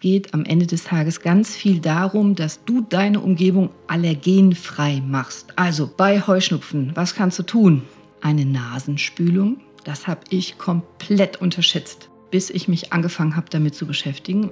Es 0.00 0.02
geht 0.02 0.32
am 0.32 0.46
Ende 0.46 0.66
des 0.66 0.84
Tages 0.84 1.20
ganz 1.20 1.54
viel 1.54 1.78
darum, 1.78 2.34
dass 2.34 2.64
du 2.64 2.80
deine 2.80 3.20
Umgebung 3.20 3.68
allergenfrei 3.86 5.02
machst. 5.06 5.52
Also 5.56 5.90
bei 5.94 6.26
Heuschnupfen, 6.26 6.92
was 6.94 7.14
kannst 7.14 7.38
du 7.38 7.42
tun? 7.42 7.82
Eine 8.22 8.46
Nasenspülung, 8.46 9.58
das 9.84 10.06
habe 10.06 10.20
ich 10.30 10.56
komplett 10.56 11.42
unterschätzt, 11.42 12.08
bis 12.30 12.48
ich 12.48 12.66
mich 12.66 12.94
angefangen 12.94 13.36
habe, 13.36 13.48
damit 13.50 13.74
zu 13.74 13.86
beschäftigen. 13.86 14.50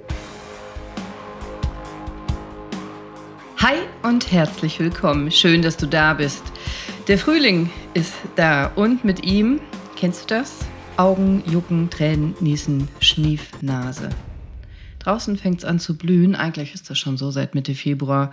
Hi 3.57 3.77
und 4.03 4.31
herzlich 4.31 4.79
willkommen. 4.79 5.31
Schön, 5.31 5.63
dass 5.63 5.77
du 5.77 5.87
da 5.87 6.13
bist. 6.13 6.43
Der 7.07 7.17
Frühling 7.17 7.71
ist 7.95 8.13
da 8.35 8.67
und 8.75 9.03
mit 9.03 9.25
ihm, 9.25 9.59
kennst 9.95 10.29
du 10.29 10.35
das? 10.35 10.59
Augen, 10.97 11.41
Jucken, 11.51 11.89
Tränen, 11.89 12.35
Niesen, 12.39 12.87
Schnief, 12.99 13.49
Nase. 13.61 14.09
Draußen 14.99 15.37
fängt 15.37 15.59
es 15.59 15.65
an 15.65 15.79
zu 15.79 15.97
blühen, 15.97 16.35
eigentlich 16.35 16.73
ist 16.73 16.89
das 16.89 16.99
schon 16.99 17.17
so 17.17 17.31
seit 17.31 17.55
Mitte 17.55 17.73
Februar. 17.73 18.31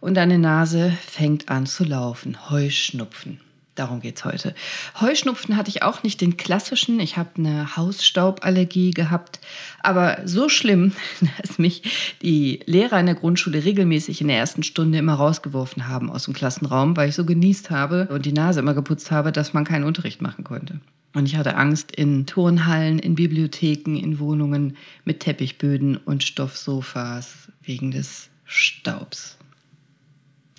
Und 0.00 0.14
deine 0.14 0.38
Nase 0.38 0.92
fängt 1.06 1.48
an 1.48 1.64
zu 1.64 1.82
laufen. 1.82 2.50
Heuschnupfen. 2.50 3.40
Darum 3.74 4.00
geht 4.00 4.18
es 4.18 4.24
heute. 4.24 4.54
Heuschnupfen 5.00 5.56
hatte 5.56 5.68
ich 5.68 5.82
auch 5.82 6.04
nicht 6.04 6.20
den 6.20 6.36
klassischen. 6.36 7.00
Ich 7.00 7.16
habe 7.16 7.30
eine 7.38 7.76
Hausstauballergie 7.76 8.92
gehabt. 8.92 9.40
Aber 9.82 10.18
so 10.26 10.48
schlimm, 10.48 10.92
dass 11.42 11.58
mich 11.58 12.16
die 12.22 12.60
Lehrer 12.66 13.00
in 13.00 13.06
der 13.06 13.16
Grundschule 13.16 13.64
regelmäßig 13.64 14.20
in 14.20 14.28
der 14.28 14.38
ersten 14.38 14.62
Stunde 14.62 14.98
immer 14.98 15.14
rausgeworfen 15.14 15.88
haben 15.88 16.10
aus 16.10 16.26
dem 16.26 16.34
Klassenraum, 16.34 16.96
weil 16.96 17.08
ich 17.08 17.16
so 17.16 17.24
genießt 17.24 17.70
habe 17.70 18.06
und 18.10 18.26
die 18.26 18.32
Nase 18.32 18.60
immer 18.60 18.74
geputzt 18.74 19.10
habe, 19.10 19.32
dass 19.32 19.54
man 19.54 19.64
keinen 19.64 19.84
Unterricht 19.84 20.22
machen 20.22 20.44
konnte. 20.44 20.80
Und 21.14 21.26
ich 21.26 21.36
hatte 21.36 21.56
Angst 21.56 21.92
in 21.92 22.26
Turnhallen, 22.26 22.98
in 22.98 23.14
Bibliotheken, 23.14 23.96
in 23.96 24.18
Wohnungen 24.18 24.76
mit 25.04 25.20
Teppichböden 25.20 25.96
und 25.96 26.24
Stoffsofas 26.24 27.48
wegen 27.62 27.92
des 27.92 28.28
Staubs. 28.44 29.38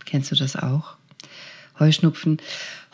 Kennst 0.05 0.31
du 0.31 0.35
das 0.35 0.55
auch? 0.55 0.95
Heuschnupfen. 1.77 2.37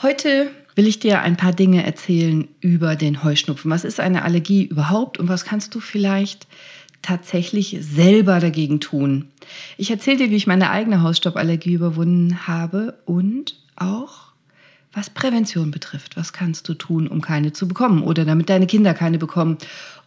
Heute 0.02 0.50
will 0.76 0.88
ich 0.88 1.00
dir 1.00 1.22
ein 1.22 1.38
paar 1.38 1.54
Dinge 1.54 1.86
erzählen 1.86 2.48
über 2.62 2.96
den 2.96 3.24
Heuschnupfen. 3.24 3.70
Was 3.70 3.84
ist 3.84 4.00
eine 4.00 4.24
Allergie 4.24 4.64
überhaupt 4.64 5.20
und 5.20 5.28
was 5.28 5.46
kannst 5.46 5.76
du 5.76 5.80
vielleicht 5.80 6.48
tatsächlich 7.04 7.78
selber 7.82 8.40
dagegen 8.40 8.80
tun? 8.80 9.28
Ich 9.78 9.92
erzähle 9.92 10.18
dir, 10.18 10.32
wie 10.32 10.36
ich 10.36 10.48
meine 10.48 10.72
eigene 10.72 11.04
Hausstauballergie 11.04 11.74
überwunden 11.74 12.48
habe 12.48 12.98
und 13.06 13.56
auch 13.76 14.31
was 14.94 15.10
Prävention 15.10 15.72
betrifft. 15.72 16.18
Was 16.18 16.34
kannst 16.34 16.68
du 16.68 16.74
tun, 16.74 17.08
um 17.08 17.22
keine 17.22 17.54
zu 17.54 17.68
bekommen 17.68 18.04
oder 18.04 18.26
damit 18.26 18.50
deine 18.50 18.68
Kinder 18.68 18.94
keine 18.94 19.18
bekommen? 19.18 19.58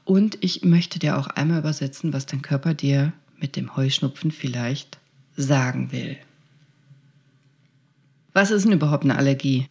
Und 0.05 0.37
ich 0.43 0.63
möchte 0.63 0.99
dir 0.99 1.19
auch 1.19 1.29
einmal 1.29 1.61
übersetzen, 1.61 2.13
was 2.13 2.27
dein 2.27 2.43
Körper 2.43 2.75
dir 2.75 3.13
mit 3.39 3.57
dem 3.57 3.77
Heuschnupfen 3.77 4.31
vielleicht 4.31 4.99
sagen 5.37 5.91
will. 5.91 6.17
Was 8.33 8.51
ist 8.51 8.65
denn 8.65 8.73
überhaupt 8.73 9.05
eine 9.05 9.17
Allergie? 9.17 9.69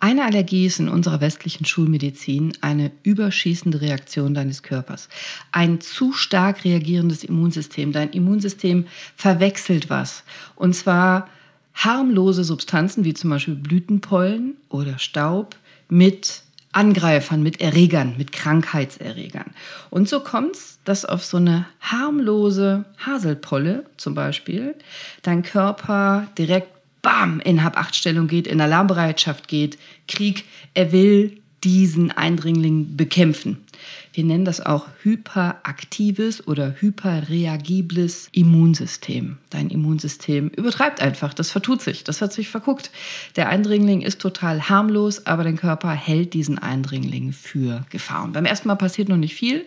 Eine 0.00 0.24
Allergie 0.24 0.66
ist 0.66 0.80
in 0.80 0.88
unserer 0.88 1.20
westlichen 1.20 1.64
Schulmedizin 1.64 2.52
eine 2.60 2.92
überschießende 3.04 3.80
Reaktion 3.80 4.34
deines 4.34 4.62
Körpers. 4.62 5.08
Ein 5.50 5.80
zu 5.80 6.12
stark 6.12 6.64
reagierendes 6.64 7.24
Immunsystem. 7.24 7.92
Dein 7.92 8.10
Immunsystem 8.10 8.86
verwechselt 9.16 9.88
was. 9.88 10.24
Und 10.56 10.74
zwar 10.74 11.28
harmlose 11.74 12.44
Substanzen 12.44 13.04
wie 13.04 13.14
zum 13.14 13.30
Beispiel 13.30 13.54
Blütenpollen 13.54 14.56
oder 14.68 14.98
Staub 14.98 15.56
mit 15.88 16.42
Angreifern, 16.72 17.42
mit 17.42 17.60
Erregern, 17.60 18.14
mit 18.18 18.32
Krankheitserregern. 18.32 19.52
Und 19.90 20.08
so 20.08 20.20
kommt 20.20 20.56
es, 20.56 20.78
dass 20.84 21.04
auf 21.04 21.24
so 21.24 21.36
eine 21.36 21.66
harmlose 21.80 22.84
Haselpolle 22.98 23.84
zum 23.96 24.14
Beispiel 24.14 24.74
dein 25.22 25.42
Körper 25.42 26.26
direkt 26.36 26.68
bam 27.00 27.38
in 27.40 27.62
Hab-Acht-Stellung 27.62 28.26
geht, 28.26 28.46
in 28.46 28.60
Alarmbereitschaft 28.60 29.46
geht, 29.46 29.78
Krieg, 30.08 30.44
er 30.72 30.90
will 30.90 31.38
diesen 31.62 32.10
Eindringling 32.10 32.96
bekämpfen. 32.96 33.63
Wir 34.12 34.24
nennen 34.24 34.44
das 34.44 34.64
auch 34.64 34.86
hyperaktives 35.02 36.46
oder 36.46 36.74
hyperreagibles 36.80 38.28
Immunsystem. 38.32 39.38
Dein 39.50 39.70
Immunsystem 39.70 40.48
übertreibt 40.48 41.00
einfach, 41.00 41.34
das 41.34 41.50
vertut 41.50 41.82
sich, 41.82 42.04
das 42.04 42.22
hat 42.22 42.32
sich 42.32 42.48
verguckt. 42.48 42.90
Der 43.36 43.48
Eindringling 43.48 44.02
ist 44.02 44.20
total 44.20 44.68
harmlos, 44.68 45.26
aber 45.26 45.44
dein 45.44 45.56
Körper 45.56 45.90
hält 45.90 46.34
diesen 46.34 46.58
Eindringling 46.58 47.32
für 47.32 47.84
Gefahr. 47.90 48.24
Und 48.24 48.32
beim 48.32 48.44
ersten 48.44 48.68
Mal 48.68 48.76
passiert 48.76 49.08
noch 49.08 49.16
nicht 49.16 49.34
viel. 49.34 49.64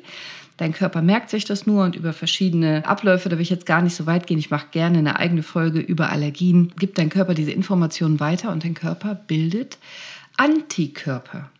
Dein 0.57 0.73
Körper 0.73 1.03
merkt 1.03 1.29
sich 1.29 1.45
das 1.45 1.67
nur 1.67 1.83
und 1.83 1.95
über 1.95 2.13
verschiedene 2.13 2.83
Abläufe, 2.85 3.29
da 3.29 3.37
will 3.37 3.43
ich 3.43 3.51
jetzt 3.51 3.67
gar 3.67 3.83
nicht 3.83 3.95
so 3.95 4.07
weit 4.07 4.25
gehen. 4.25 4.39
Ich 4.39 4.49
mache 4.49 4.67
gerne 4.71 4.97
eine 4.97 5.19
eigene 5.19 5.43
Folge 5.43 5.79
über 5.79 6.09
Allergien. 6.09 6.73
Gibt 6.79 6.97
dein 6.97 7.09
Körper 7.09 7.35
diese 7.35 7.51
Informationen 7.51 8.19
weiter 8.19 8.51
und 8.51 8.63
dein 8.63 8.73
Körper 8.73 9.13
bildet 9.13 9.77
Antikörper 10.35 11.51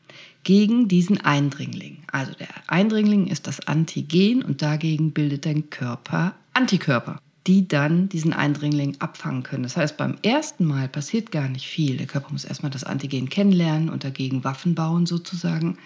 gegen 0.43 0.87
diesen 0.87 1.23
Eindringling. 1.23 1.96
Also 2.11 2.33
der 2.33 2.47
Eindringling 2.67 3.27
ist 3.27 3.47
das 3.47 3.67
Antigen 3.67 4.43
und 4.43 4.61
dagegen 4.61 5.11
bildet 5.11 5.45
dein 5.45 5.69
Körper 5.69 6.35
Antikörper, 6.53 7.19
die 7.45 7.67
dann 7.67 8.09
diesen 8.09 8.33
Eindringling 8.33 8.95
abfangen 8.99 9.43
können. 9.43 9.63
Das 9.63 9.77
heißt, 9.77 9.95
beim 9.97 10.17
ersten 10.23 10.65
Mal 10.65 10.87
passiert 10.87 11.31
gar 11.31 11.47
nicht 11.47 11.67
viel. 11.67 11.97
Der 11.97 12.07
Körper 12.07 12.31
muss 12.31 12.45
erstmal 12.45 12.71
das 12.71 12.83
Antigen 12.83 13.29
kennenlernen 13.29 13.89
und 13.89 14.03
dagegen 14.03 14.43
Waffen 14.43 14.73
bauen 14.73 15.05
sozusagen. 15.05 15.77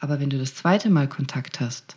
Aber 0.00 0.20
wenn 0.20 0.30
du 0.30 0.38
das 0.38 0.54
zweite 0.54 0.90
Mal 0.90 1.08
Kontakt 1.08 1.60
hast, 1.60 1.96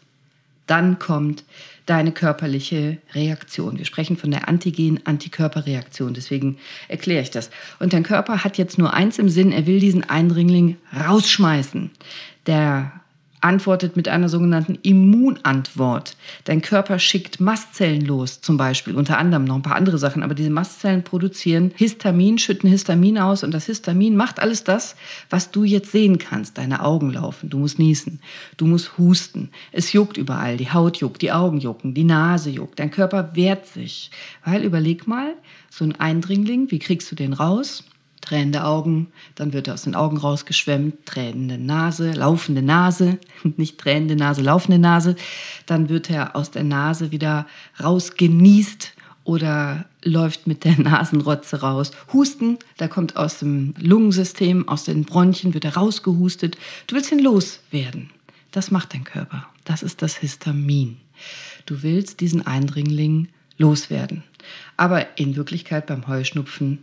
dann 0.67 0.99
kommt 0.99 1.45
deine 1.85 2.11
körperliche 2.11 2.97
Reaktion. 3.13 3.77
Wir 3.77 3.85
sprechen 3.85 4.17
von 4.17 4.29
der 4.29 4.49
Antigen-Antikörperreaktion, 4.49 6.13
deswegen 6.13 6.57
erkläre 6.89 7.21
ich 7.21 7.31
das. 7.31 7.49
Und 7.79 7.93
dein 7.93 8.03
Körper 8.03 8.43
hat 8.43 8.57
jetzt 8.57 8.77
nur 8.77 8.93
eins 8.93 9.17
im 9.17 9.29
Sinn, 9.29 9.53
er 9.53 9.65
will 9.65 9.79
diesen 9.79 10.03
Eindringling 10.03 10.75
rausschmeißen. 10.93 11.91
Der 12.45 12.91
antwortet 13.41 13.95
mit 13.95 14.07
einer 14.07 14.29
sogenannten 14.29 14.79
Immunantwort. 14.81 16.17
Dein 16.45 16.61
Körper 16.61 16.99
schickt 16.99 17.39
Mastzellen 17.39 18.05
los, 18.05 18.41
zum 18.41 18.57
Beispiel, 18.57 18.95
unter 18.95 19.17
anderem 19.17 19.45
noch 19.45 19.55
ein 19.55 19.61
paar 19.61 19.75
andere 19.75 19.97
Sachen, 19.97 20.23
aber 20.23 20.33
diese 20.33 20.49
Mastzellen 20.49 21.03
produzieren 21.03 21.71
Histamin, 21.75 22.37
schütten 22.37 22.69
Histamin 22.69 23.17
aus 23.19 23.43
und 23.43 23.53
das 23.53 23.65
Histamin 23.65 24.15
macht 24.15 24.39
alles 24.39 24.63
das, 24.63 24.95
was 25.29 25.51
du 25.51 25.63
jetzt 25.63 25.91
sehen 25.91 26.17
kannst. 26.17 26.57
Deine 26.57 26.83
Augen 26.83 27.11
laufen, 27.11 27.49
du 27.49 27.59
musst 27.59 27.79
niesen, 27.79 28.19
du 28.57 28.65
musst 28.65 28.97
husten, 28.97 29.49
es 29.71 29.93
juckt 29.93 30.17
überall, 30.17 30.57
die 30.57 30.71
Haut 30.71 30.97
juckt, 30.97 31.21
die 31.21 31.31
Augen 31.31 31.59
jucken, 31.59 31.93
die 31.93 32.03
Nase 32.03 32.49
juckt, 32.49 32.79
dein 32.79 32.91
Körper 32.91 33.35
wehrt 33.35 33.67
sich. 33.67 34.11
Weil 34.43 34.63
überleg 34.63 35.07
mal, 35.07 35.33
so 35.69 35.85
ein 35.85 35.95
Eindringling, 35.95 36.71
wie 36.71 36.79
kriegst 36.79 37.11
du 37.11 37.15
den 37.15 37.33
raus? 37.33 37.83
Tränende 38.27 38.65
Augen, 38.65 39.07
dann 39.35 39.53
wird 39.53 39.67
er 39.67 39.75
aus 39.75 39.83
den 39.83 39.95
Augen 39.95 40.17
rausgeschwemmt, 40.17 41.05
tränende 41.05 41.57
Nase, 41.57 42.11
laufende 42.11 42.61
Nase, 42.61 43.19
nicht 43.57 43.77
tränende 43.77 44.17
Nase, 44.17 44.41
laufende 44.41 44.79
Nase, 44.79 45.15
dann 45.65 45.87
wird 45.87 46.09
er 46.09 46.35
aus 46.35 46.51
der 46.51 46.63
Nase 46.63 47.11
wieder 47.11 47.47
rausgenießt 47.81 48.93
oder 49.23 49.85
läuft 50.03 50.45
mit 50.45 50.65
der 50.65 50.77
Nasenrotze 50.79 51.61
raus. 51.61 51.91
Husten, 52.11 52.57
da 52.77 52.89
kommt 52.89 53.15
aus 53.15 53.39
dem 53.39 53.73
Lungensystem, 53.79 54.67
aus 54.67 54.83
den 54.83 55.05
Bronchien, 55.05 55.53
wird 55.53 55.65
er 55.65 55.75
rausgehustet. 55.75 56.57
Du 56.87 56.95
willst 56.95 57.11
ihn 57.11 57.19
loswerden. 57.19 58.09
Das 58.51 58.71
macht 58.71 58.93
dein 58.93 59.03
Körper. 59.05 59.47
Das 59.63 59.83
ist 59.83 60.01
das 60.01 60.17
Histamin. 60.17 60.97
Du 61.65 61.81
willst 61.81 62.19
diesen 62.19 62.45
Eindringling 62.45 63.29
loswerden. 63.57 64.23
Aber 64.75 65.17
in 65.17 65.35
Wirklichkeit 65.35 65.87
beim 65.87 66.07
Heuschnupfen 66.07 66.79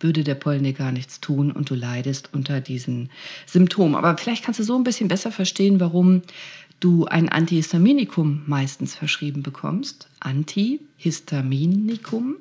würde 0.00 0.24
der 0.24 0.34
Pollen 0.34 0.64
dir 0.64 0.72
gar 0.72 0.92
nichts 0.92 1.20
tun 1.20 1.50
und 1.50 1.70
du 1.70 1.74
leidest 1.74 2.30
unter 2.32 2.60
diesen 2.60 3.10
Symptomen. 3.46 3.94
Aber 3.94 4.16
vielleicht 4.18 4.44
kannst 4.44 4.60
du 4.60 4.64
so 4.64 4.76
ein 4.76 4.84
bisschen 4.84 5.08
besser 5.08 5.32
verstehen, 5.32 5.80
warum 5.80 6.22
du 6.80 7.06
ein 7.06 7.28
Antihistaminikum 7.28 8.42
meistens 8.46 8.94
verschrieben 8.94 9.42
bekommst. 9.42 10.08
Antihistaminikum. 10.20 12.36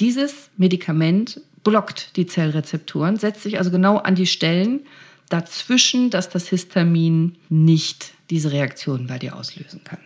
Dieses 0.00 0.50
Medikament 0.56 1.40
blockt 1.62 2.16
die 2.16 2.26
Zellrezeptoren, 2.26 3.16
setzt 3.16 3.42
sich 3.42 3.58
also 3.58 3.70
genau 3.70 3.98
an 3.98 4.14
die 4.14 4.26
Stellen 4.26 4.80
dazwischen, 5.28 6.10
dass 6.10 6.28
das 6.28 6.48
Histamin 6.48 7.36
nicht 7.48 8.12
diese 8.30 8.52
Reaktion 8.52 9.06
bei 9.06 9.18
dir 9.18 9.36
auslösen 9.36 9.82
kann. 9.84 10.00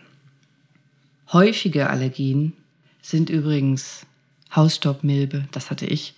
Häufige 1.31 1.89
Allergien 1.89 2.53
sind 3.01 3.29
übrigens 3.29 4.05
Hausstaubmilbe, 4.55 5.45
das 5.51 5.69
hatte 5.69 5.85
ich, 5.85 6.15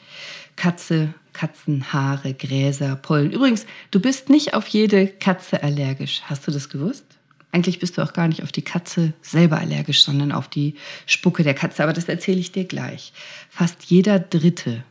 Katze, 0.62 1.16
Katzenhaare, 1.34 2.36
Gräser, 2.36 2.96
Pollen. 2.96 3.32
Übrigens, 3.32 3.66
du 3.90 4.00
bist 4.00 4.30
nicht 4.30 4.54
auf 4.54 4.68
jede 4.68 5.08
Katze 5.08 5.64
allergisch. 5.64 6.22
Hast 6.26 6.46
du 6.46 6.52
das 6.52 6.70
gewusst? 6.70 7.04
Eigentlich 7.52 7.80
bist 7.80 7.98
du 7.98 8.04
auch 8.04 8.14
gar 8.14 8.28
nicht 8.28 8.44
auf 8.44 8.52
die 8.52 8.62
Katze 8.62 9.14
selber 9.24 9.58
allergisch, 9.58 10.04
sondern 10.04 10.32
auf 10.32 10.48
die 10.48 10.76
Spucke 11.08 11.42
der 11.42 11.56
Katze. 11.56 11.82
Aber 11.82 11.94
das 11.94 12.08
erzähle 12.08 12.40
ich 12.40 12.52
dir 12.52 12.66
gleich. 12.66 13.12
Fast 13.50 13.86
jeder 13.86 14.20
dritte 14.20 14.84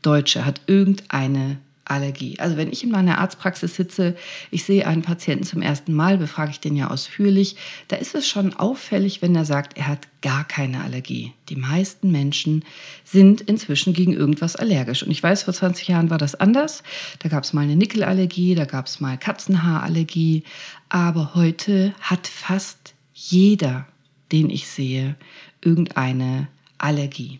Deutsche 0.00 0.46
hat 0.46 0.62
irgendeine 0.66 1.58
Allergie. 1.90 2.38
Also 2.38 2.56
wenn 2.56 2.72
ich 2.72 2.84
in 2.84 2.90
meiner 2.90 3.18
Arztpraxis 3.18 3.74
sitze, 3.74 4.16
ich 4.50 4.64
sehe 4.64 4.86
einen 4.86 5.02
Patienten 5.02 5.44
zum 5.44 5.62
ersten 5.62 5.92
Mal, 5.94 6.18
befrage 6.18 6.50
ich 6.50 6.60
den 6.60 6.76
ja 6.76 6.90
ausführlich, 6.90 7.56
da 7.88 7.96
ist 7.96 8.14
es 8.14 8.28
schon 8.28 8.54
auffällig, 8.54 9.22
wenn 9.22 9.34
er 9.34 9.44
sagt, 9.44 9.76
er 9.76 9.88
hat 9.88 10.08
gar 10.20 10.44
keine 10.44 10.82
Allergie. 10.82 11.32
Die 11.48 11.56
meisten 11.56 12.10
Menschen 12.10 12.64
sind 13.04 13.40
inzwischen 13.40 13.92
gegen 13.92 14.12
irgendwas 14.12 14.56
allergisch. 14.56 15.02
Und 15.02 15.10
ich 15.10 15.22
weiß, 15.22 15.44
vor 15.44 15.54
20 15.54 15.88
Jahren 15.88 16.10
war 16.10 16.18
das 16.18 16.34
anders. 16.34 16.82
Da 17.20 17.28
gab 17.28 17.44
es 17.44 17.52
mal 17.52 17.62
eine 17.62 17.76
Nickelallergie, 17.76 18.54
da 18.54 18.64
gab 18.64 18.86
es 18.86 19.00
mal 19.00 19.16
Katzenhaarallergie. 19.16 20.42
Aber 20.88 21.34
heute 21.34 21.94
hat 22.00 22.26
fast 22.26 22.94
jeder, 23.14 23.86
den 24.32 24.50
ich 24.50 24.68
sehe, 24.68 25.16
irgendeine 25.62 26.48
Allergie. 26.78 27.38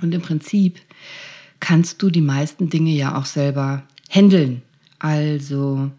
Und 0.00 0.14
im 0.14 0.22
Prinzip 0.22 0.80
kannst 1.64 2.02
du 2.02 2.10
die 2.10 2.20
meisten 2.20 2.68
Dinge 2.68 2.90
ja 2.90 3.16
auch 3.16 3.24
selber 3.24 3.84
handeln. 4.10 4.60
Also, 4.98 5.90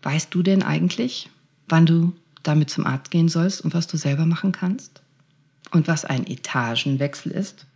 weißt 0.00 0.34
du 0.34 0.42
denn 0.42 0.62
eigentlich, 0.62 1.28
wann 1.68 1.84
du 1.84 2.14
damit 2.42 2.70
zum 2.70 2.86
Arzt 2.86 3.10
gehen 3.10 3.28
sollst 3.28 3.60
und 3.60 3.74
was 3.74 3.86
du 3.86 3.98
selber 3.98 4.24
machen 4.24 4.50
kannst? 4.52 5.02
Und 5.72 5.88
was 5.88 6.06
ein 6.06 6.26
Etagenwechsel 6.26 7.32
ist? 7.32 7.66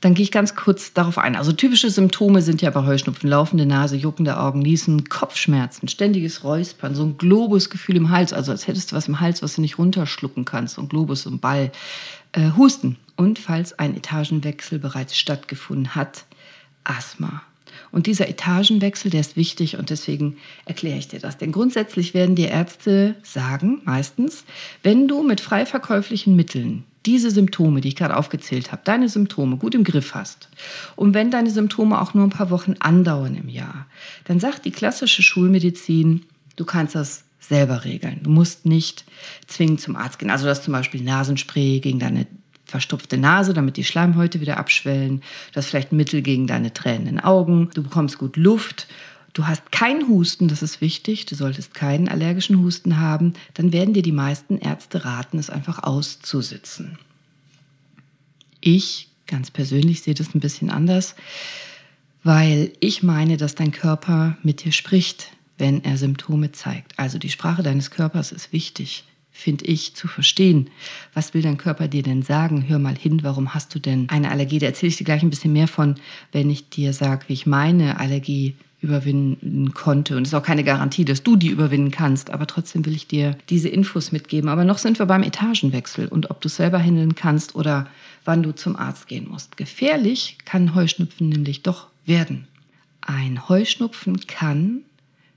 Dann 0.00 0.14
gehe 0.14 0.22
ich 0.22 0.32
ganz 0.32 0.54
kurz 0.54 0.94
darauf 0.94 1.18
ein. 1.18 1.36
Also 1.36 1.52
typische 1.52 1.90
Symptome 1.90 2.40
sind 2.40 2.62
ja 2.62 2.70
bei 2.70 2.86
Heuschnupfen 2.86 3.28
laufende 3.28 3.66
Nase, 3.66 3.96
juckende 3.96 4.40
Augen, 4.40 4.60
Niesen, 4.60 5.10
Kopfschmerzen, 5.10 5.88
ständiges 5.88 6.42
Räuspern, 6.42 6.94
so 6.94 7.04
ein 7.04 7.18
Globusgefühl 7.18 7.96
im 7.96 8.08
Hals, 8.08 8.32
also 8.32 8.50
als 8.50 8.66
hättest 8.66 8.92
du 8.92 8.96
was 8.96 9.08
im 9.08 9.20
Hals, 9.20 9.42
was 9.42 9.56
du 9.56 9.60
nicht 9.60 9.76
runterschlucken 9.76 10.46
kannst, 10.46 10.76
so 10.76 10.82
ein 10.82 10.88
Globus, 10.88 11.22
so 11.22 11.30
ein 11.30 11.40
Ball, 11.40 11.70
äh, 12.32 12.52
Husten, 12.56 12.96
und 13.16 13.38
falls 13.38 13.78
ein 13.78 13.96
Etagenwechsel 13.96 14.78
bereits 14.78 15.16
stattgefunden 15.16 15.94
hat, 15.94 16.24
Asthma. 16.84 17.42
Und 17.90 18.06
dieser 18.06 18.28
Etagenwechsel, 18.28 19.10
der 19.10 19.20
ist 19.20 19.36
wichtig 19.36 19.78
und 19.78 19.90
deswegen 19.90 20.36
erkläre 20.64 20.98
ich 20.98 21.08
dir 21.08 21.20
das. 21.20 21.38
Denn 21.38 21.52
grundsätzlich 21.52 22.14
werden 22.14 22.36
dir 22.36 22.48
Ärzte 22.48 23.16
sagen, 23.22 23.80
meistens, 23.84 24.44
wenn 24.82 25.08
du 25.08 25.22
mit 25.22 25.40
frei 25.40 25.66
verkäuflichen 25.66 26.36
Mitteln 26.36 26.84
diese 27.06 27.30
Symptome, 27.30 27.80
die 27.80 27.88
ich 27.88 27.96
gerade 27.96 28.16
aufgezählt 28.16 28.72
habe, 28.72 28.82
deine 28.84 29.08
Symptome 29.08 29.56
gut 29.58 29.74
im 29.74 29.84
Griff 29.84 30.14
hast 30.14 30.48
und 30.96 31.12
wenn 31.14 31.30
deine 31.30 31.50
Symptome 31.50 32.00
auch 32.00 32.14
nur 32.14 32.24
ein 32.24 32.30
paar 32.30 32.50
Wochen 32.50 32.74
andauern 32.78 33.34
im 33.34 33.48
Jahr, 33.48 33.86
dann 34.24 34.40
sagt 34.40 34.64
die 34.64 34.70
klassische 34.70 35.22
Schulmedizin, 35.22 36.24
du 36.56 36.64
kannst 36.64 36.94
das 36.94 37.24
selber 37.40 37.84
regeln. 37.84 38.20
Du 38.22 38.30
musst 38.30 38.64
nicht 38.64 39.04
zwingend 39.46 39.80
zum 39.80 39.96
Arzt 39.96 40.18
gehen. 40.18 40.30
Also 40.30 40.46
das 40.46 40.62
zum 40.62 40.72
Beispiel 40.72 41.02
Nasenspray 41.02 41.80
gegen 41.80 41.98
deine 41.98 42.26
verstopfte 42.74 43.18
Nase, 43.18 43.54
damit 43.54 43.76
die 43.76 43.84
Schleimhäute 43.84 44.40
wieder 44.40 44.56
abschwellen. 44.56 45.20
Du 45.52 45.58
hast 45.58 45.66
vielleicht 45.66 45.92
Mittel 45.92 46.22
gegen 46.22 46.48
deine 46.48 46.74
tränenden 46.74 47.20
Augen. 47.20 47.70
Du 47.72 47.84
bekommst 47.84 48.18
gut 48.18 48.36
Luft. 48.36 48.88
Du 49.32 49.46
hast 49.46 49.70
keinen 49.70 50.08
Husten, 50.08 50.48
das 50.48 50.60
ist 50.60 50.80
wichtig. 50.80 51.24
Du 51.26 51.36
solltest 51.36 51.72
keinen 51.72 52.08
allergischen 52.08 52.58
Husten 52.58 52.98
haben. 52.98 53.34
Dann 53.54 53.72
werden 53.72 53.94
dir 53.94 54.02
die 54.02 54.10
meisten 54.10 54.58
Ärzte 54.58 55.04
raten, 55.04 55.38
es 55.38 55.50
einfach 55.50 55.84
auszusitzen. 55.84 56.98
Ich 58.60 59.08
ganz 59.28 59.52
persönlich 59.52 60.02
sehe 60.02 60.14
das 60.14 60.34
ein 60.34 60.40
bisschen 60.40 60.68
anders, 60.68 61.14
weil 62.24 62.72
ich 62.80 63.04
meine, 63.04 63.36
dass 63.36 63.54
dein 63.54 63.70
Körper 63.70 64.36
mit 64.42 64.64
dir 64.64 64.72
spricht, 64.72 65.30
wenn 65.58 65.84
er 65.84 65.96
Symptome 65.96 66.50
zeigt. 66.50 66.98
Also 66.98 67.18
die 67.18 67.30
Sprache 67.30 67.62
deines 67.62 67.92
Körpers 67.92 68.32
ist 68.32 68.52
wichtig 68.52 69.04
finde 69.36 69.66
ich, 69.66 69.94
zu 69.94 70.06
verstehen. 70.06 70.70
Was 71.12 71.34
will 71.34 71.42
dein 71.42 71.58
Körper 71.58 71.88
dir 71.88 72.04
denn 72.04 72.22
sagen? 72.22 72.66
Hör 72.68 72.78
mal 72.78 72.96
hin, 72.96 73.24
warum 73.24 73.52
hast 73.52 73.74
du 73.74 73.80
denn 73.80 74.08
eine 74.08 74.30
Allergie? 74.30 74.60
Da 74.60 74.66
erzähle 74.66 74.90
ich 74.90 74.96
dir 74.96 75.04
gleich 75.04 75.22
ein 75.22 75.30
bisschen 75.30 75.52
mehr 75.52 75.68
von, 75.68 75.96
wenn 76.32 76.48
ich 76.48 76.70
dir 76.70 76.92
sage, 76.92 77.24
wie 77.26 77.32
ich 77.34 77.44
meine 77.44 77.98
Allergie 77.98 78.54
überwinden 78.80 79.74
konnte. 79.74 80.16
Und 80.16 80.22
es 80.22 80.28
ist 80.28 80.34
auch 80.34 80.44
keine 80.44 80.62
Garantie, 80.62 81.04
dass 81.04 81.24
du 81.24 81.34
die 81.34 81.48
überwinden 81.48 81.90
kannst. 81.90 82.30
Aber 82.30 82.46
trotzdem 82.46 82.86
will 82.86 82.94
ich 82.94 83.08
dir 83.08 83.36
diese 83.50 83.68
Infos 83.68 84.12
mitgeben. 84.12 84.48
Aber 84.48 84.64
noch 84.64 84.78
sind 84.78 85.00
wir 85.00 85.06
beim 85.06 85.24
Etagenwechsel 85.24 86.06
und 86.06 86.30
ob 86.30 86.40
du 86.40 86.46
es 86.46 86.56
selber 86.56 86.78
handeln 86.78 87.16
kannst 87.16 87.56
oder 87.56 87.88
wann 88.24 88.42
du 88.42 88.52
zum 88.52 88.76
Arzt 88.76 89.08
gehen 89.08 89.28
musst. 89.28 89.56
Gefährlich 89.56 90.38
kann 90.44 90.76
Heuschnupfen 90.76 91.28
nämlich 91.28 91.62
doch 91.62 91.88
werden. 92.06 92.46
Ein 93.00 93.48
Heuschnupfen 93.48 94.26
kann 94.26 94.82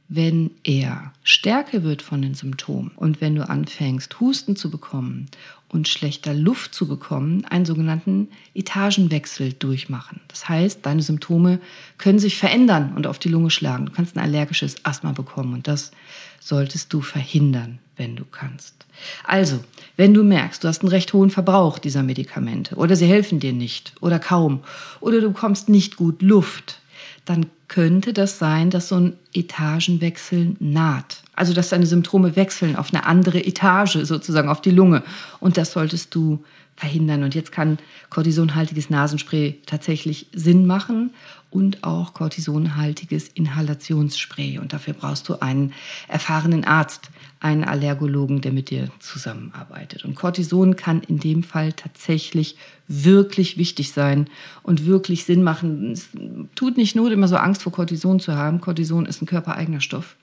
wenn 0.09 0.51
er 0.63 1.12
stärker 1.24 1.83
wird 1.83 2.01
von 2.01 2.21
den 2.21 2.33
Symptomen 2.33 2.92
und 2.95 3.19
wenn 3.19 3.36
du 3.36 3.48
anfängst, 3.48 4.19
Husten 4.19 4.56
zu 4.56 4.71
bekommen 4.71 5.27
und 5.69 5.89
schlechter 5.89 6.33
Luft 6.33 6.74
zu 6.74 6.88
bekommen, 6.88 7.44
einen 7.45 7.65
sogenannten 7.65 8.30
Etagenwechsel 8.56 9.51
durchmachen. 9.54 10.21
Das 10.30 10.48
heißt, 10.48 10.86
deine 10.86 11.01
Symptome 11.01 11.59
können 11.98 12.19
sich 12.19 12.38
verändern 12.38 12.94
und 12.95 13.06
auf 13.06 13.19
die 13.19 13.27
Lunge 13.27 13.50
schlagen. 13.50 13.88
Du 13.88 13.92
kannst 13.92 14.15
ein 14.15 14.24
allergisches 14.24 14.86
Asthma 14.86 15.12
bekommen 15.12 15.54
und 15.54 15.68
das 15.68 15.92
solltest 16.39 16.94
du 16.94 17.01
verhindern, 17.01 17.80
wenn 17.98 18.15
du 18.15 18.24
kannst. 18.24 18.86
Also, 19.25 19.59
wenn 19.98 20.13
du 20.13 20.24
merkst, 20.24 20.63
du 20.63 20.69
hast 20.69 20.81
einen 20.81 20.89
recht 20.89 21.12
hohen 21.13 21.30
Verbrauch 21.30 21.80
dieser 21.80 22.01
Medikamente 22.04 22.75
oder 22.75 22.95
sie 22.95 23.06
helfen 23.06 23.39
dir 23.39 23.54
nicht 23.54 23.94
oder 24.00 24.19
kaum 24.19 24.62
oder 25.01 25.19
du 25.19 25.31
bekommst 25.31 25.68
nicht 25.68 25.98
gut 25.98 26.21
Luft, 26.21 26.80
dann 27.27 27.47
könnte 27.68 28.13
das 28.13 28.39
sein, 28.39 28.69
dass 28.69 28.88
so 28.88 28.95
ein 28.95 29.13
Etagenwechsel 29.33 30.56
naht. 30.59 31.21
Also 31.35 31.53
dass 31.53 31.69
deine 31.69 31.85
Symptome 31.85 32.35
wechseln 32.35 32.75
auf 32.77 32.94
eine 32.94 33.06
andere 33.06 33.45
Etage, 33.45 33.97
sozusagen 34.03 34.50
auf 34.50 34.62
die 34.62 34.71
Lunge. 34.71 35.03
Und 35.39 35.57
das 35.57 35.74
solltest 35.74 36.15
du 36.15 36.44
verhindern. 36.77 37.24
Und 37.24 37.35
jetzt 37.35 37.51
kann 37.51 37.79
kortisonhaltiges 38.09 38.89
Nasenspray 38.89 39.59
tatsächlich 39.65 40.27
Sinn 40.31 40.65
machen 40.65 41.12
und 41.49 41.83
auch 41.83 42.13
kortisonhaltiges 42.13 43.29
Inhalationsspray. 43.29 44.59
Und 44.59 44.73
dafür 44.73 44.94
brauchst 44.94 45.29
du 45.29 45.41
einen 45.41 45.73
erfahrenen 46.07 46.65
Arzt, 46.65 47.09
einen 47.39 47.63
Allergologen, 47.63 48.41
der 48.41 48.51
mit 48.51 48.69
dir 48.69 48.89
zusammenarbeitet. 48.99 50.03
Und 50.03 50.15
Cortison 50.15 50.75
kann 50.75 51.01
in 51.01 51.19
dem 51.19 51.44
Fall 51.44 51.73
tatsächlich 51.73 52.57
wirklich 52.88 53.57
wichtig 53.57 53.91
sein 53.91 54.27
und 54.63 54.85
wirklich 54.85 55.25
Sinn 55.25 55.44
machen. 55.44 55.91
Es 55.91 56.09
tut 56.55 56.77
nicht 56.77 56.95
nur 56.95 57.11
immer 57.11 57.27
so 57.27 57.38
Angst 57.38 57.63
vor 57.63 57.71
Cortison 57.71 58.19
zu 58.19 58.35
haben. 58.35 58.59
Cortison 58.59 59.05
ist 59.05 59.21
ein 59.21 59.27
körpereigener 59.27 59.81
Stoff, 59.81 60.15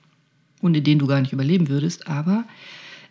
ohne 0.61 0.81
den 0.81 0.99
du 0.99 1.07
gar 1.07 1.21
nicht 1.21 1.33
überleben 1.33 1.69
würdest. 1.69 2.07
Aber 2.07 2.43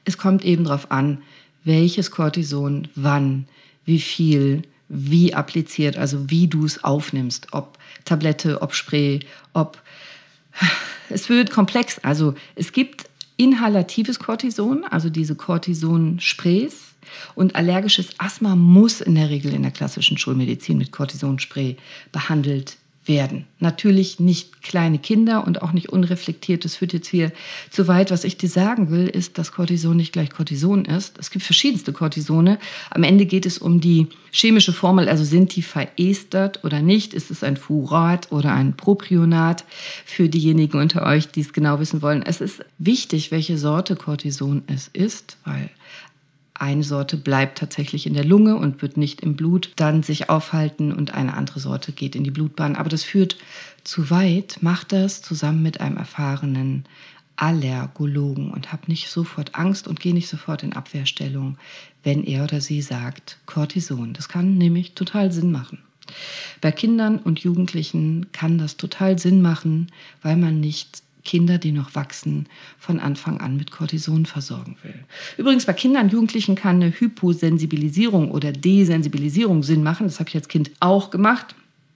es 0.05 0.19
kommt 0.19 0.44
eben 0.44 0.64
darauf 0.64 0.90
an, 0.90 1.22
welches 1.64 2.11
Cortison, 2.11 2.88
wann, 2.94 3.46
wie 3.87 4.00
viel, 4.00 4.62
wie 4.88 5.34
appliziert, 5.34 5.96
also 5.96 6.31
wie 6.31 6.46
du 6.46 6.64
es 6.64 6.84
aufnimmst, 6.84 7.49
ob 7.52 7.78
Tablette, 8.04 8.60
ob 8.62 8.74
Spray, 8.74 9.20
ob 9.52 9.80
es 11.10 11.28
wird 11.28 11.50
komplex. 11.50 11.98
Also 12.00 12.34
es 12.54 12.72
gibt 12.72 13.06
inhalatives 13.36 14.18
Cortison, 14.18 14.84
also 14.84 15.08
diese 15.10 15.34
Cortison-Sprays. 15.34 16.94
Und 17.34 17.54
allergisches 17.54 18.18
Asthma 18.18 18.56
muss 18.56 19.00
in 19.00 19.14
der 19.14 19.28
Regel 19.28 19.52
in 19.52 19.62
der 19.62 19.70
klassischen 19.70 20.16
Schulmedizin 20.16 20.78
mit 20.78 20.90
Cortisonspray 20.90 21.76
behandelt 22.12 22.78
werden. 23.06 23.46
Natürlich 23.58 24.20
nicht 24.20 24.62
kleine 24.62 24.99
Kinder 24.99 25.46
und 25.46 25.62
auch 25.62 25.73
nicht 25.73 25.90
unreflektiert. 25.90 26.64
Das 26.64 26.76
führt 26.76 26.92
jetzt 26.92 27.08
hier 27.08 27.32
zu 27.70 27.87
weit. 27.88 28.11
Was 28.11 28.25
ich 28.25 28.37
dir 28.37 28.49
sagen 28.49 28.90
will, 28.90 29.06
ist, 29.06 29.38
dass 29.38 29.52
Cortison 29.52 29.96
nicht 29.96 30.12
gleich 30.12 30.30
Cortison 30.30 30.84
ist. 30.84 31.18
Es 31.18 31.30
gibt 31.30 31.44
verschiedenste 31.44 31.92
Cortisone. 31.92 32.58
Am 32.90 33.02
Ende 33.02 33.26
geht 33.26 33.46
es 33.46 33.58
um 33.58 33.80
die 33.80 34.08
chemische 34.32 34.73
Formel, 34.73 35.08
also 35.08 35.25
sind 35.25 35.54
die 35.54 35.62
verestert 35.62 36.64
oder 36.64 36.82
nicht? 36.82 37.14
Ist 37.14 37.30
es 37.30 37.44
ein 37.44 37.56
Furat 37.56 38.32
oder 38.32 38.52
ein 38.52 38.76
Propionat? 38.76 39.64
Für 40.04 40.28
diejenigen 40.28 40.80
unter 40.80 41.06
euch, 41.06 41.28
die 41.28 41.40
es 41.40 41.52
genau 41.52 41.78
wissen 41.80 42.02
wollen. 42.02 42.23
Es 42.23 42.40
ist 42.40 42.64
wichtig, 42.78 43.30
welche 43.30 43.58
Sorte 43.58 43.96
Cortison 43.96 44.62
es 44.66 44.88
ist, 44.92 45.37
weil 45.44 45.70
eine 46.64 46.83
Sorte 46.83 47.18
bleibt 47.18 47.59
tatsächlich 47.59 48.06
in 48.06 48.14
der 48.14 48.25
Lunge 48.25 48.56
und 48.56 48.80
wird 48.80 48.97
nicht 48.97 49.21
im 49.21 49.37
Blut 49.37 49.73
dann 49.76 50.02
sich 50.02 50.30
aufhalten 50.30 50.92
und 50.92 51.12
eine 51.12 51.35
andere 51.35 51.61
Sorte 51.61 51.92
geht 51.92 52.16
in 52.16 52.25
die 52.25 52.30
Blutbahn. 52.30 52.75
Aber 52.75 52.88
das 52.88 53.04
führt 53.04 53.37
zu 53.85 54.09
weit. 54.09 54.59
Mach 54.62 54.83
das 54.83 55.21
zusammen 55.21 55.62
mit 55.62 55.83
einem 55.83 55.99
erfahrenen 55.99 56.87
Allergologen 57.37 58.50
und 58.50 58.73
hab 58.73 58.88
nicht 58.88 59.11
sofort 59.11 59.54
Angst 59.54 59.87
und 59.87 60.00
geh 60.00 60.14
nicht 60.14 60.28
sofort 60.28 60.62
in 60.62 60.73
Abwehrstellung, 60.73 61.59
wenn 62.02 62.25
er 62.25 62.44
oder 62.44 62.62
sie 62.62 62.80
sagt 62.80 63.38
Cortison. 63.44 64.14
Das 64.14 64.30
kann 64.30 64.56
nämlich 64.56 64.94
total 64.94 65.33
Sinn 65.33 65.52
machen. 65.52 65.80
Bei 66.62 66.73
Kindern 66.73 67.18
und 67.18 67.40
Jugendlichen 67.40 68.33
kann 68.33 68.56
das 68.56 68.78
total 68.78 69.18
Sinn 69.18 69.42
machen, 69.42 69.88
weil 70.23 70.37
man 70.37 70.61
nicht 70.61 71.02
Kinder, 71.25 71.59
die 71.59 71.73
noch 71.73 71.95
wachsen, 71.95 72.47
von 72.78 73.00
Anfang 73.00 73.40
an 73.40 73.57
mit 73.57 73.71
Cortison 73.71 74.26
versorgen 74.26 74.76
will. 74.83 74.95
Übrigens, 75.37 75.66
bei 75.66 75.73
Kindern 75.73 76.04
und 76.04 76.12
Jugendlichen 76.12 76.54
kann 76.54 76.76
eine 76.76 76.93
Hyposensibilisierung 76.93 78.31
oder 78.31 78.52
Desensibilisierung 78.52 79.62
Sinn 79.62 79.83
machen. 79.83 80.07
Das 80.07 80.21
habe 80.21 80.28
ich 80.28 80.37
als 80.37 80.49
Kind 80.49 80.71
auch 80.81 81.11
gemacht. 81.11 81.54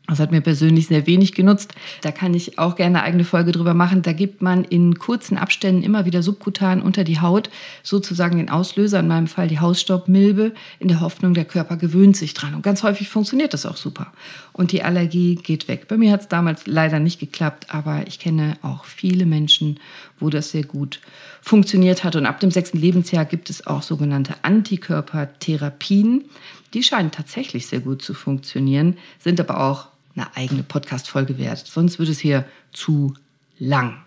Das 0.09 0.21
hat 0.21 0.31
mir 0.31 0.41
persönlich 0.41 0.87
sehr 0.87 1.07
wenig 1.07 1.35
genutzt. 1.35 1.75
Da 2.01 2.13
kann 2.13 2.33
ich 2.33 2.59
auch 2.59 2.77
gerne 2.77 3.01
eine 3.01 3.07
eigene 3.07 3.25
Folge 3.25 3.53
drüber 3.53 3.75
machen. 3.75 4.01
Da 4.01 4.15
gibt 4.15 4.41
man 4.41 4.65
in 4.65 4.95
kurzen 4.99 5.37
Abständen 5.37 5.83
immer 5.83 6.07
wieder 6.07 6.23
subkutan 6.23 6.81
unter 6.81 7.05
die 7.05 7.21
Haut 7.21 7.51
sozusagen 7.83 8.39
den 8.39 8.49
Auslöser, 8.49 9.01
in 9.01 9.09
meinem 9.09 9.27
Fall 9.27 9.49
die 9.49 9.61
Hausstaubmilbe, 9.61 10.55
in 10.79 10.89
der 10.89 11.03
Hoffnung, 11.03 11.35
der 11.35 11.45
Körper 11.45 11.77
gewöhnt 11.77 12.17
sich 12.17 12.33
dran. 12.33 12.55
Und 12.55 12.63
ganz 12.63 12.83
häufig 12.83 13.11
funktioniert 13.11 13.53
das 13.53 13.67
auch 13.67 13.77
super. 13.77 14.11
Und 14.55 14.73
die 14.73 14.83
Allergie 14.83 15.35
geht 15.35 15.69
weg. 15.69 15.89
Bei 15.89 15.99
mir 15.99 16.11
hat 16.11 16.23
es 16.23 16.29
damals 16.29 16.67
leider 16.67 17.01
nicht 17.01 17.21
geklappt, 17.21 17.67
aber 17.69 18.07
ich 18.07 18.19
kenne 18.19 18.57
auch 18.63 18.87
viele 18.87 19.27
Menschen, 19.27 19.79
wo 20.19 20.31
das 20.31 20.51
sehr 20.53 20.65
gut 20.65 21.01
funktioniert 21.43 22.03
hat. 22.03 22.17
Und 22.17 22.25
ab 22.25 22.41
dem 22.41 22.51
sechsten 22.51 22.79
Lebensjahr 22.79 23.27
gibt 23.27 23.51
es 23.51 23.67
auch 23.67 23.83
sogenannte 23.83 24.37
Antikörpertherapien. 24.41 26.25
Die 26.73 26.83
scheinen 26.83 27.11
tatsächlich 27.11 27.67
sehr 27.67 27.81
gut 27.81 28.01
zu 28.01 28.15
funktionieren, 28.15 28.97
sind 29.19 29.39
aber 29.39 29.61
auch 29.61 29.89
eine 30.19 30.37
eigene 30.37 30.63
Podcast-Folge 30.63 31.39
wert. 31.39 31.67
Sonst 31.67 31.99
wird 31.99 32.09
es 32.09 32.19
hier 32.19 32.45
zu 32.73 33.15
lang. 33.59 33.99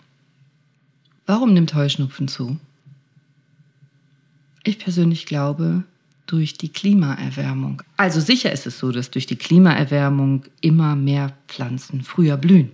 Warum 1.26 1.54
nimmt 1.54 1.74
Heuschnupfen 1.74 2.28
zu? 2.28 2.58
Ich 4.64 4.80
persönlich 4.80 5.26
glaube, 5.26 5.84
durch 6.28 6.54
die 6.54 6.70
Klimaerwärmung. 6.70 7.82
Also 7.98 8.20
sicher 8.20 8.52
ist 8.52 8.68
es 8.68 8.80
so, 8.80 8.92
dass 8.92 9.12
durch 9.12 9.26
die 9.26 9.36
Klimaerwärmung 9.36 10.46
immer 10.62 10.96
mehr 10.96 11.34
Pflanzen 11.48 12.04
früher 12.04 12.38
blühen. 12.38 12.72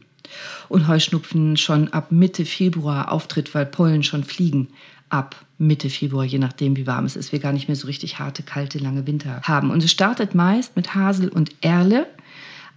Und 0.67 0.87
Heuschnupfen 0.87 1.55
schon 1.55 1.87
ab 1.93 2.11
Mitte 2.11 2.45
Februar 2.45 3.11
auftritt, 3.11 3.55
weil 3.55 3.65
Pollen 3.65 4.03
schon 4.03 4.23
fliegen 4.23 4.67
ab 5.09 5.35
Mitte 5.57 5.89
Februar, 5.89 6.25
je 6.25 6.37
nachdem, 6.37 6.75
wie 6.75 6.87
warm 6.87 7.05
es 7.05 7.15
ist, 7.15 7.31
wir 7.31 7.39
gar 7.39 7.53
nicht 7.53 7.67
mehr 7.67 7.75
so 7.75 7.87
richtig 7.87 8.19
harte, 8.19 8.43
kalte, 8.43 8.77
lange 8.77 9.07
Winter 9.07 9.41
haben. 9.43 9.71
Und 9.71 9.83
es 9.83 9.91
startet 9.91 10.35
meist 10.35 10.75
mit 10.75 10.93
Hasel 10.93 11.29
und 11.29 11.51
Erle. 11.61 12.07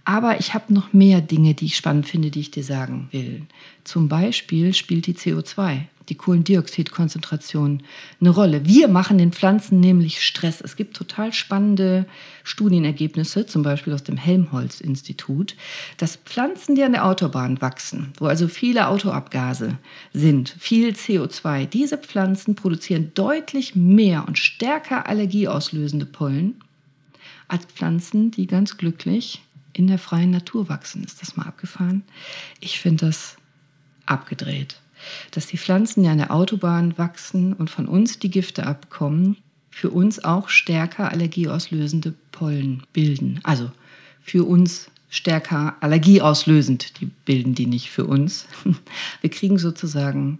Aber 0.03 0.39
ich 0.39 0.53
habe 0.53 0.73
noch 0.73 0.93
mehr 0.93 1.21
Dinge, 1.21 1.53
die 1.53 1.65
ich 1.65 1.77
spannend 1.77 2.07
finde, 2.07 2.31
die 2.31 2.39
ich 2.39 2.51
dir 2.51 2.63
sagen 2.63 3.07
will. 3.11 3.43
Zum 3.83 4.07
Beispiel 4.07 4.73
spielt 4.73 5.05
die 5.05 5.13
CO2, 5.13 5.81
die 6.09 6.15
Kohlendioxidkonzentration, 6.15 7.83
eine 8.19 8.29
Rolle. 8.29 8.65
Wir 8.65 8.87
machen 8.87 9.19
den 9.19 9.31
Pflanzen 9.31 9.79
nämlich 9.79 10.25
Stress. 10.25 10.59
Es 10.59 10.75
gibt 10.75 10.97
total 10.97 11.33
spannende 11.33 12.07
Studienergebnisse, 12.43 13.45
zum 13.45 13.61
Beispiel 13.61 13.93
aus 13.93 14.03
dem 14.03 14.17
Helmholtz-Institut, 14.17 15.55
dass 15.97 16.15
Pflanzen, 16.15 16.75
die 16.75 16.83
an 16.83 16.93
der 16.93 17.05
Autobahn 17.05 17.61
wachsen, 17.61 18.13
wo 18.17 18.25
also 18.25 18.47
viele 18.47 18.87
Autoabgase 18.87 19.77
sind, 20.13 20.49
viel 20.59 20.89
CO2, 20.93 21.67
diese 21.67 21.99
Pflanzen 21.99 22.55
produzieren 22.55 23.11
deutlich 23.13 23.75
mehr 23.75 24.27
und 24.27 24.39
stärker 24.39 25.07
allergieauslösende 25.07 26.07
Pollen 26.07 26.55
als 27.47 27.65
Pflanzen, 27.65 28.31
die 28.31 28.47
ganz 28.47 28.77
glücklich 28.77 29.41
in 29.73 29.87
der 29.87 29.99
freien 29.99 30.31
Natur 30.31 30.69
wachsen. 30.69 31.03
Ist 31.03 31.21
das 31.21 31.37
mal 31.37 31.45
abgefahren? 31.45 32.03
Ich 32.59 32.79
finde 32.79 33.07
das 33.07 33.37
abgedreht. 34.05 34.79
Dass 35.31 35.47
die 35.47 35.57
Pflanzen, 35.57 36.03
die 36.03 36.09
an 36.09 36.19
der 36.19 36.31
Autobahn 36.31 36.97
wachsen 36.97 37.53
und 37.53 37.69
von 37.69 37.87
uns 37.87 38.19
die 38.19 38.29
Gifte 38.29 38.67
abkommen, 38.67 39.37
für 39.71 39.89
uns 39.89 40.23
auch 40.23 40.49
stärker 40.49 41.11
allergieauslösende 41.11 42.13
Pollen 42.31 42.83
bilden. 42.93 43.39
Also 43.43 43.71
für 44.21 44.43
uns 44.45 44.91
stärker 45.09 45.75
allergieauslösend, 45.81 46.99
die 46.99 47.05
bilden 47.05 47.55
die 47.55 47.65
nicht 47.65 47.89
für 47.89 48.05
uns. 48.05 48.47
Wir 49.21 49.29
kriegen 49.29 49.57
sozusagen 49.57 50.39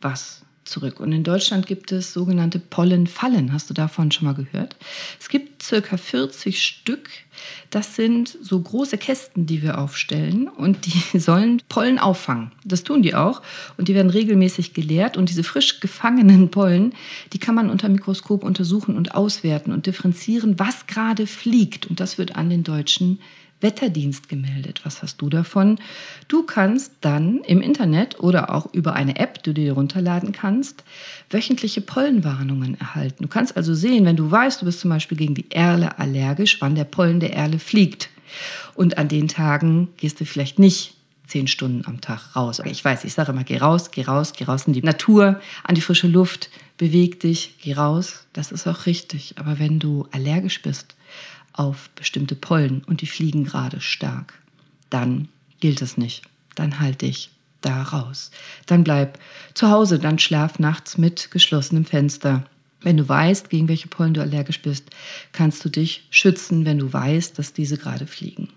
was 0.00 0.42
zurück. 0.70 1.00
Und 1.00 1.12
in 1.12 1.24
Deutschland 1.24 1.66
gibt 1.66 1.92
es 1.92 2.12
sogenannte 2.12 2.58
Pollenfallen. 2.58 3.52
Hast 3.52 3.68
du 3.68 3.74
davon 3.74 4.10
schon 4.10 4.26
mal 4.26 4.34
gehört? 4.34 4.76
Es 5.18 5.28
gibt 5.28 5.62
circa 5.62 5.96
40 5.96 6.62
Stück. 6.62 7.10
Das 7.70 7.96
sind 7.96 8.36
so 8.40 8.60
große 8.60 8.98
Kästen, 8.98 9.46
die 9.46 9.62
wir 9.62 9.78
aufstellen 9.78 10.48
und 10.48 10.86
die 10.86 11.18
sollen 11.18 11.62
Pollen 11.68 11.98
auffangen. 11.98 12.52
Das 12.64 12.84
tun 12.84 13.02
die 13.02 13.14
auch 13.14 13.42
und 13.76 13.88
die 13.88 13.94
werden 13.94 14.10
regelmäßig 14.10 14.72
geleert 14.74 15.16
und 15.16 15.28
diese 15.28 15.44
frisch 15.44 15.80
gefangenen 15.80 16.50
Pollen, 16.50 16.94
die 17.32 17.38
kann 17.38 17.54
man 17.54 17.70
unter 17.70 17.88
Mikroskop 17.88 18.44
untersuchen 18.44 18.96
und 18.96 19.14
auswerten 19.14 19.72
und 19.72 19.86
differenzieren, 19.86 20.58
was 20.58 20.86
gerade 20.86 21.26
fliegt 21.26 21.86
und 21.86 22.00
das 22.00 22.18
wird 22.18 22.36
an 22.36 22.50
den 22.50 22.62
deutschen 22.62 23.20
Wetterdienst 23.60 24.28
gemeldet. 24.28 24.80
Was 24.84 25.02
hast 25.02 25.20
du 25.20 25.28
davon? 25.28 25.78
Du 26.28 26.42
kannst 26.44 26.92
dann 27.00 27.40
im 27.44 27.60
Internet 27.60 28.20
oder 28.20 28.54
auch 28.54 28.72
über 28.72 28.94
eine 28.94 29.16
App, 29.16 29.42
die 29.42 29.50
du 29.50 29.54
dir 29.54 29.72
runterladen 29.74 30.32
kannst, 30.32 30.84
wöchentliche 31.30 31.80
Pollenwarnungen 31.80 32.78
erhalten. 32.80 33.22
Du 33.24 33.28
kannst 33.28 33.56
also 33.56 33.74
sehen, 33.74 34.04
wenn 34.04 34.16
du 34.16 34.30
weißt, 34.30 34.62
du 34.62 34.66
bist 34.66 34.80
zum 34.80 34.90
Beispiel 34.90 35.18
gegen 35.18 35.34
die 35.34 35.50
Erle 35.50 35.98
allergisch, 35.98 36.60
wann 36.60 36.74
der 36.74 36.84
Pollen 36.84 37.20
der 37.20 37.34
Erle 37.34 37.58
fliegt. 37.58 38.08
Und 38.74 38.98
an 38.98 39.08
den 39.08 39.28
Tagen 39.28 39.88
gehst 39.96 40.20
du 40.20 40.24
vielleicht 40.24 40.58
nicht 40.58 40.94
zehn 41.26 41.46
Stunden 41.46 41.86
am 41.86 42.00
Tag 42.00 42.34
raus. 42.34 42.60
Ich 42.64 42.84
weiß, 42.84 43.04
ich 43.04 43.14
sage 43.14 43.32
immer, 43.32 43.44
geh 43.44 43.58
raus, 43.58 43.90
geh 43.90 44.02
raus, 44.02 44.32
geh 44.36 44.44
raus 44.44 44.66
in 44.66 44.72
die 44.72 44.82
Natur, 44.82 45.40
an 45.62 45.74
die 45.74 45.80
frische 45.80 46.08
Luft, 46.08 46.50
beweg 46.76 47.20
dich, 47.20 47.54
geh 47.62 47.74
raus. 47.74 48.26
Das 48.32 48.50
ist 48.52 48.66
auch 48.66 48.86
richtig. 48.86 49.34
Aber 49.36 49.58
wenn 49.58 49.78
du 49.78 50.08
allergisch 50.10 50.60
bist, 50.62 50.96
auf 51.52 51.90
bestimmte 51.90 52.34
Pollen 52.34 52.82
und 52.86 53.00
die 53.00 53.06
fliegen 53.06 53.44
gerade 53.44 53.80
stark, 53.80 54.34
dann 54.88 55.28
gilt 55.60 55.82
es 55.82 55.96
nicht. 55.96 56.22
Dann 56.54 56.80
halte 56.80 57.06
ich 57.06 57.30
da 57.60 57.82
raus. 57.82 58.30
Dann 58.66 58.84
bleib 58.84 59.18
zu 59.54 59.70
Hause, 59.70 59.98
dann 59.98 60.18
schlaf 60.18 60.58
nachts 60.58 60.98
mit 60.98 61.30
geschlossenem 61.30 61.84
Fenster. 61.84 62.44
Wenn 62.80 62.96
du 62.96 63.08
weißt, 63.08 63.50
gegen 63.50 63.68
welche 63.68 63.88
Pollen 63.88 64.14
du 64.14 64.22
allergisch 64.22 64.62
bist, 64.62 64.90
kannst 65.32 65.64
du 65.64 65.68
dich 65.68 66.06
schützen, 66.10 66.64
wenn 66.64 66.78
du 66.78 66.92
weißt, 66.92 67.38
dass 67.38 67.52
diese 67.52 67.76
gerade 67.76 68.06
fliegen. 68.06 68.48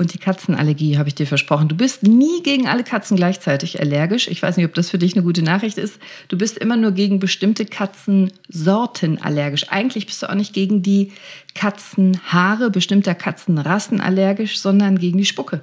Und 0.00 0.14
die 0.14 0.18
Katzenallergie 0.18 0.96
habe 0.96 1.10
ich 1.10 1.14
dir 1.14 1.26
versprochen. 1.26 1.68
Du 1.68 1.76
bist 1.76 2.04
nie 2.04 2.42
gegen 2.42 2.66
alle 2.66 2.84
Katzen 2.84 3.18
gleichzeitig 3.18 3.80
allergisch. 3.80 4.28
Ich 4.28 4.42
weiß 4.42 4.56
nicht, 4.56 4.64
ob 4.64 4.72
das 4.72 4.88
für 4.88 4.96
dich 4.96 5.12
eine 5.12 5.22
gute 5.22 5.42
Nachricht 5.42 5.76
ist. 5.76 5.98
Du 6.28 6.38
bist 6.38 6.56
immer 6.56 6.78
nur 6.78 6.92
gegen 6.92 7.18
bestimmte 7.18 7.66
Katzensorten 7.66 9.20
allergisch. 9.20 9.68
Eigentlich 9.68 10.06
bist 10.06 10.22
du 10.22 10.30
auch 10.30 10.34
nicht 10.34 10.54
gegen 10.54 10.82
die 10.82 11.12
Katzenhaare 11.54 12.70
bestimmter 12.70 13.14
Katzenrassen 13.14 14.00
allergisch, 14.00 14.58
sondern 14.58 14.98
gegen 14.98 15.18
die 15.18 15.26
Spucke, 15.26 15.62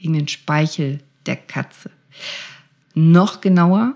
gegen 0.00 0.14
den 0.14 0.26
Speichel 0.26 0.98
der 1.26 1.36
Katze. 1.36 1.90
Noch 2.94 3.40
genauer, 3.40 3.94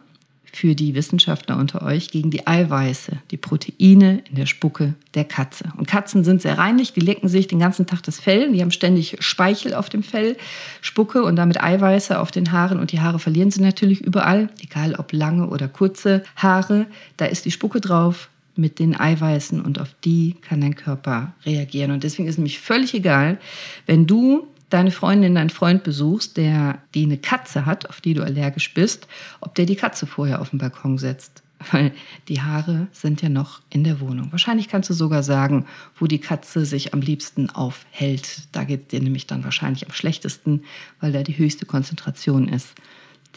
für 0.52 0.74
die 0.74 0.94
Wissenschaftler 0.94 1.56
unter 1.56 1.82
euch 1.82 2.10
gegen 2.10 2.30
die 2.30 2.46
Eiweiße, 2.46 3.12
die 3.30 3.36
Proteine 3.38 4.22
in 4.28 4.36
der 4.36 4.46
Spucke 4.46 4.94
der 5.14 5.24
Katze. 5.24 5.64
Und 5.78 5.88
Katzen 5.88 6.24
sind 6.24 6.42
sehr 6.42 6.58
reinlich, 6.58 6.92
die 6.92 7.00
lecken 7.00 7.28
sich 7.28 7.46
den 7.46 7.58
ganzen 7.58 7.86
Tag 7.86 8.02
das 8.02 8.20
Fell, 8.20 8.52
die 8.52 8.60
haben 8.60 8.70
ständig 8.70 9.16
Speichel 9.20 9.72
auf 9.72 9.88
dem 9.88 10.02
Fell, 10.02 10.36
Spucke 10.82 11.24
und 11.24 11.36
damit 11.36 11.62
Eiweiße 11.62 12.20
auf 12.20 12.30
den 12.30 12.52
Haaren 12.52 12.78
und 12.78 12.92
die 12.92 13.00
Haare 13.00 13.18
verlieren 13.18 13.50
sie 13.50 13.62
natürlich 13.62 14.02
überall, 14.02 14.50
egal 14.60 14.94
ob 14.94 15.12
lange 15.12 15.48
oder 15.48 15.68
kurze 15.68 16.22
Haare, 16.36 16.86
da 17.16 17.24
ist 17.24 17.46
die 17.46 17.50
Spucke 17.50 17.80
drauf 17.80 18.28
mit 18.54 18.78
den 18.78 18.98
Eiweißen 18.98 19.60
und 19.62 19.80
auf 19.80 19.94
die 20.04 20.36
kann 20.42 20.60
dein 20.60 20.74
Körper 20.74 21.32
reagieren. 21.46 21.90
Und 21.90 22.04
deswegen 22.04 22.28
ist 22.28 22.34
es 22.34 22.38
nämlich 22.38 22.60
völlig 22.60 22.92
egal, 22.92 23.38
wenn 23.86 24.06
du 24.06 24.46
deine 24.72 24.90
Freundin, 24.90 25.34
deinen 25.34 25.50
Freund 25.50 25.84
besuchst, 25.84 26.36
der 26.36 26.78
die 26.94 27.04
eine 27.04 27.18
Katze 27.18 27.66
hat, 27.66 27.88
auf 27.88 28.00
die 28.00 28.14
du 28.14 28.22
allergisch 28.22 28.72
bist, 28.74 29.06
ob 29.40 29.54
der 29.54 29.66
die 29.66 29.76
Katze 29.76 30.06
vorher 30.06 30.40
auf 30.40 30.50
den 30.50 30.58
Balkon 30.58 30.98
setzt. 30.98 31.42
Weil 31.70 31.92
die 32.28 32.42
Haare 32.42 32.88
sind 32.90 33.22
ja 33.22 33.28
noch 33.28 33.60
in 33.70 33.84
der 33.84 34.00
Wohnung. 34.00 34.32
Wahrscheinlich 34.32 34.68
kannst 34.68 34.90
du 34.90 34.94
sogar 34.94 35.22
sagen, 35.22 35.66
wo 35.96 36.06
die 36.06 36.18
Katze 36.18 36.64
sich 36.66 36.92
am 36.92 37.00
liebsten 37.00 37.50
aufhält. 37.50 38.48
Da 38.50 38.64
geht 38.64 38.90
dir 38.90 39.00
nämlich 39.00 39.28
dann 39.28 39.44
wahrscheinlich 39.44 39.86
am 39.86 39.92
schlechtesten, 39.92 40.64
weil 41.00 41.12
da 41.12 41.22
die 41.22 41.38
höchste 41.38 41.64
Konzentration 41.64 42.48
ist 42.48 42.74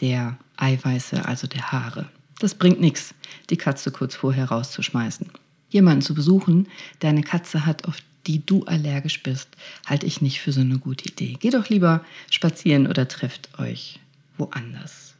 der 0.00 0.36
Eiweiße, 0.56 1.24
also 1.24 1.46
der 1.46 1.70
Haare. 1.70 2.06
Das 2.38 2.54
bringt 2.54 2.80
nichts, 2.80 3.14
die 3.48 3.56
Katze 3.56 3.90
kurz 3.92 4.16
vorher 4.16 4.46
rauszuschmeißen. 4.46 5.30
Jemanden 5.68 6.02
zu 6.02 6.14
besuchen, 6.14 6.68
der 7.02 7.10
eine 7.10 7.22
Katze 7.22 7.64
hat, 7.64 7.86
auf 7.86 7.96
die 8.26 8.44
du 8.44 8.64
allergisch 8.64 9.22
bist, 9.22 9.48
halte 9.86 10.06
ich 10.06 10.20
nicht 10.20 10.40
für 10.40 10.52
so 10.52 10.60
eine 10.60 10.78
gute 10.78 11.08
Idee. 11.08 11.36
Geh 11.38 11.50
doch 11.50 11.68
lieber 11.68 12.04
spazieren 12.30 12.86
oder 12.86 13.08
trefft 13.08 13.48
euch 13.58 14.00
woanders. 14.36 15.14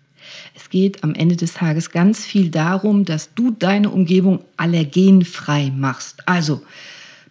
Es 0.54 0.70
geht 0.70 1.04
am 1.04 1.14
Ende 1.14 1.36
des 1.36 1.54
Tages 1.54 1.90
ganz 1.90 2.24
viel 2.24 2.50
darum, 2.50 3.04
dass 3.04 3.32
du 3.34 3.52
deine 3.52 3.90
Umgebung 3.90 4.44
allergenfrei 4.56 5.72
machst. 5.74 6.26
Also 6.28 6.62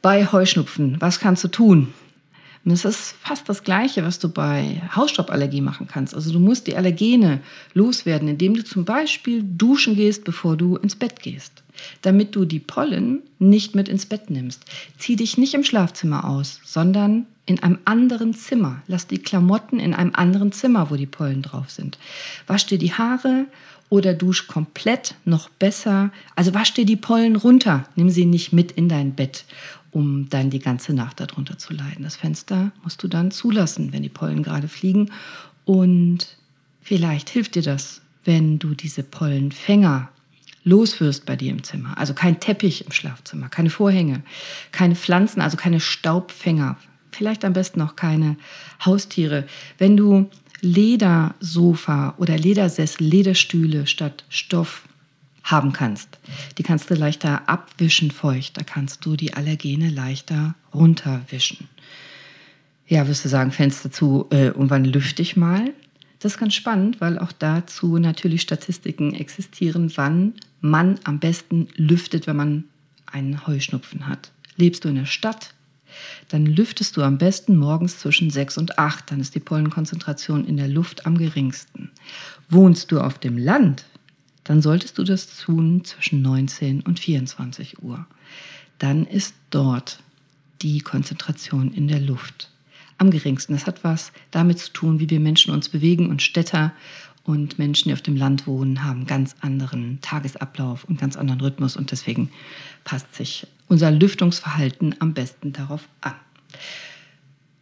bei 0.02 0.26
Heuschnupfen, 0.26 1.00
was 1.02 1.20
kannst 1.20 1.44
du 1.44 1.50
tun? 1.50 1.94
Und 2.64 2.72
es 2.72 2.84
ist 2.84 3.16
fast 3.22 3.48
das 3.48 3.64
Gleiche, 3.64 4.04
was 4.04 4.18
du 4.18 4.30
bei 4.30 4.82
Hausstauballergie 4.96 5.62
machen 5.62 5.88
kannst. 5.88 6.16
Also 6.16 6.32
du 6.32 6.40
musst 6.40 6.66
die 6.66 6.76
Allergene 6.76 7.42
loswerden, 7.74 8.28
indem 8.28 8.56
du 8.56 8.64
zum 8.64 8.86
Beispiel 8.86 9.44
duschen 9.44 9.96
gehst, 9.96 10.24
bevor 10.24 10.58
du 10.58 10.78
ins 10.78 10.96
Bett 10.96 11.22
gehst 11.22 11.65
damit 12.02 12.36
du 12.36 12.46
die 12.46 12.60
Pollen 12.60 13.22
nicht 13.40 13.76
mit 13.76 13.90
ins 13.90 14.06
Bett 14.06 14.30
nimmst. 14.30 14.64
Zieh 14.98 15.16
dich 15.16 15.38
nicht 15.38 15.54
im 15.54 15.64
Schlafzimmer 15.64 16.28
aus, 16.28 16.60
sondern 16.64 17.26
in 17.46 17.62
einem 17.62 17.80
anderen 17.86 18.34
Zimmer. 18.34 18.82
Lass 18.88 19.08
die 19.08 19.20
Klamotten 19.20 19.80
in 19.80 19.94
einem 19.94 20.14
anderen 20.16 20.52
Zimmer, 20.52 20.90
wo 20.90 20.96
die 20.96 21.06
Pollen 21.06 21.42
drauf 21.42 21.70
sind. 21.70 22.00
Wasch 22.48 22.66
dir 22.66 22.78
die 22.80 22.94
Haare 22.94 23.46
oder 23.90 24.16
dusch 24.16 24.48
komplett 24.48 25.14
noch 25.26 25.50
besser. 25.50 26.12
Also 26.36 26.54
wasch 26.56 26.74
dir 26.74 26.86
die 26.86 26.96
Pollen 26.96 27.36
runter, 27.36 27.88
nimm 27.96 28.10
sie 28.10 28.26
nicht 28.26 28.52
mit 28.52 28.72
in 28.72 28.90
dein 28.90 29.14
Bett. 29.14 29.46
um 29.96 30.28
dann 30.30 30.50
die 30.50 30.60
ganze 30.60 30.94
Nacht 30.94 31.22
darunter 31.22 31.58
zu 31.58 31.74
leiden. 31.74 32.04
Das 32.04 32.18
Fenster 32.18 32.72
musst 32.84 33.02
du 33.02 33.08
dann 33.08 33.32
zulassen, 33.32 33.94
wenn 33.94 34.04
die 34.04 34.10
Pollen 34.10 34.44
gerade 34.44 34.68
fliegen. 34.68 35.10
Und 35.64 36.36
vielleicht 36.82 37.30
hilft 37.30 37.56
dir 37.56 37.62
das, 37.62 38.02
wenn 38.26 38.60
du 38.60 38.76
diese 38.76 39.04
Pollenfänger 39.04 40.10
loswirst 40.66 41.26
bei 41.26 41.38
dir 41.38 41.52
im 41.52 41.64
Zimmer. 41.64 41.98
Also 41.98 42.14
kein 42.14 42.42
Teppich 42.42 42.86
im 42.86 42.92
Schlafzimmer, 42.92 43.48
keine 43.48 43.70
Vorhänge, 43.70 44.24
keine 44.74 44.96
Pflanzen, 44.96 45.40
also 45.40 45.56
keine 45.56 45.80
Staubfänger. 45.80 46.78
Vielleicht 47.12 47.46
am 47.46 47.54
besten 47.54 47.82
auch 47.82 47.96
keine 47.96 48.36
Haustiere. 48.84 49.46
Wenn 49.78 49.96
du 49.96 50.30
Ledersofa 50.60 52.16
oder 52.18 52.38
Ledersessel, 52.38 53.08
Lederstühle 53.08 53.88
statt 53.88 54.26
Stoff 54.28 54.84
haben 55.44 55.74
kannst. 55.74 56.10
Die 56.58 56.64
kannst 56.64 56.90
du 56.90 56.96
leichter 56.96 57.48
abwischen 57.48 58.10
feucht. 58.10 58.58
Da 58.58 58.64
kannst 58.64 59.06
du 59.06 59.16
die 59.16 59.36
Allergene 59.36 59.90
leichter 59.90 60.56
runterwischen. 60.74 61.70
Ja, 62.88 63.08
wirst 63.08 63.26
du 63.26 63.30
sagen, 63.30 63.52
Fenster 63.52 63.92
zu 63.92 64.28
äh, 64.32 64.50
und 64.50 64.72
wann 64.72 64.86
lüfte 64.86 65.22
ich 65.22 65.38
mal? 65.38 65.72
Das 66.20 66.34
ist 66.34 66.40
ganz 66.40 66.56
spannend, 66.56 67.02
weil 67.02 67.20
auch 67.20 67.32
dazu 67.32 67.98
natürlich 68.00 68.42
Statistiken 68.42 69.14
existieren, 69.14 69.92
wann 69.96 70.34
man 70.62 71.00
am 71.04 71.20
besten 71.20 71.68
lüftet, 71.76 72.28
wenn 72.28 72.36
man 72.36 72.64
einen 73.06 73.46
Heuschnupfen 73.46 74.08
hat. 74.08 74.32
Lebst 74.58 74.84
du 74.84 74.90
in 74.90 74.96
der 74.96 75.06
Stadt, 75.06 75.54
dann 76.30 76.46
lüftest 76.46 76.98
du 76.98 77.04
am 77.04 77.18
besten 77.18 77.58
morgens 77.58 78.00
zwischen 78.00 78.30
6 78.30 78.58
und 78.58 78.80
8. 78.80 79.12
Dann 79.12 79.20
ist 79.20 79.36
die 79.36 79.40
Pollenkonzentration 79.40 80.46
in 80.46 80.58
der 80.58 80.68
Luft 80.68 81.06
am 81.06 81.18
geringsten. 81.18 81.92
Wohnst 82.50 82.92
du 82.92 83.00
auf 83.00 83.20
dem 83.20 83.38
Land, 83.38 83.86
dann 84.44 84.62
solltest 84.62 84.98
du 84.98 85.04
das 85.04 85.38
tun 85.38 85.84
zwischen 85.86 86.22
19 86.22 86.82
und 86.82 87.00
24 87.00 87.82
Uhr. 87.84 88.06
Dann 88.80 89.06
ist 89.06 89.34
dort 89.50 90.00
die 90.62 90.80
Konzentration 90.80 91.74
in 91.74 91.88
der 91.88 92.00
Luft 92.00 92.52
am 92.98 93.12
geringsten. 93.12 93.54
Das 93.54 93.68
hat 93.68 93.84
was 93.84 94.12
damit 94.32 94.60
zu 94.60 94.72
tun, 94.72 95.00
wie 95.00 95.10
wir 95.10 95.20
Menschen 95.20 95.54
uns 95.54 95.70
bewegen 95.70 96.10
und 96.10 96.22
Städter 96.22 96.74
und 97.26 97.60
Menschen, 97.60 97.90
die 97.90 97.94
auf 97.94 98.02
dem 98.02 98.16
Land 98.16 98.48
wohnen, 98.48 98.84
haben 98.84 99.06
ganz 99.06 99.36
anderen 99.42 100.00
Tagesablauf 100.02 100.86
und 100.86 101.00
ganz 101.00 101.18
anderen 101.18 101.42
Rhythmus 101.42 101.76
und 101.76 101.92
deswegen 101.92 102.30
passt 102.84 103.14
sich 103.16 103.48
unser 103.68 103.92
Lüftungsverhalten 103.92 104.96
am 105.00 105.14
besten 105.14 105.52
darauf 105.52 105.90
an. 106.02 106.14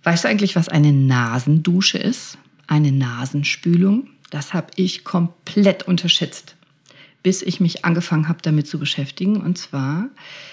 Weißt 0.03 0.25
du 0.25 0.27
eigentlich, 0.27 0.55
was 0.55 0.67
eine 0.67 0.91
Nasendusche 0.91 1.97
ist? 1.97 2.37
Eine 2.67 2.91
Nasenspülung? 2.91 4.09
Das 4.29 4.53
habe 4.53 4.67
ich 4.75 5.03
komplett 5.03 5.83
unterschätzt 5.83 6.55
bis 7.23 7.41
ich 7.41 7.61
mich 7.61 7.85
angefangen 7.85 8.27
habe, 8.27 8.39
damit 8.41 8.67
zu 8.67 8.77
beschäftigen. 8.77 9.37
Und 9.37 9.57
zwar 9.57 10.09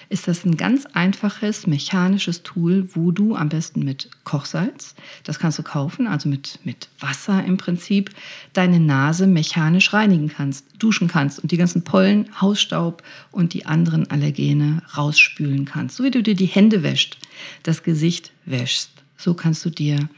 ist 0.09 0.29
das 0.29 0.45
ein 0.45 0.57
ganz 0.57 0.87
einfaches 0.87 1.67
mechanisches 1.67 2.45
Tool, 2.45 2.89
wo 2.95 3.11
du 3.11 3.35
am 3.35 3.49
besten 3.49 3.85
mit 3.85 4.09
Kochsalz, 4.25 4.95
das 5.25 5.41
kannst 5.41 5.59
du 5.59 5.65
kaufen, 5.65 6.07
also 6.07 6.29
mit, 6.29 6.61
mit 6.65 6.89
Wasser 7.01 7.45
im 7.45 7.57
Prinzip, 7.57 8.11
deine 8.53 8.79
Nase 8.79 9.27
mechanisch 9.27 9.93
reinigen 9.93 10.29
kannst, 10.29 10.65
duschen 10.79 11.09
kannst 11.09 11.41
und 11.41 11.51
die 11.51 11.57
ganzen 11.57 11.83
Pollen, 11.83 12.29
Hausstaub 12.41 13.03
und 13.33 13.53
die 13.53 13.67
anderen 13.67 14.09
Allergene 14.09 14.83
rausspülen 14.97 15.65
kannst. 15.65 15.97
So 15.97 16.05
wie 16.05 16.13
du 16.13 16.23
dir 16.23 16.37
die 16.37 16.47
Hände 16.47 16.85
wäschst, 16.85 17.19
das 17.65 17.83
Gesicht 17.83 18.33
wäschst, 18.47 18.91
so 19.17 19.35
kannst 19.35 19.65
du 19.65 19.71
dir 19.71 20.09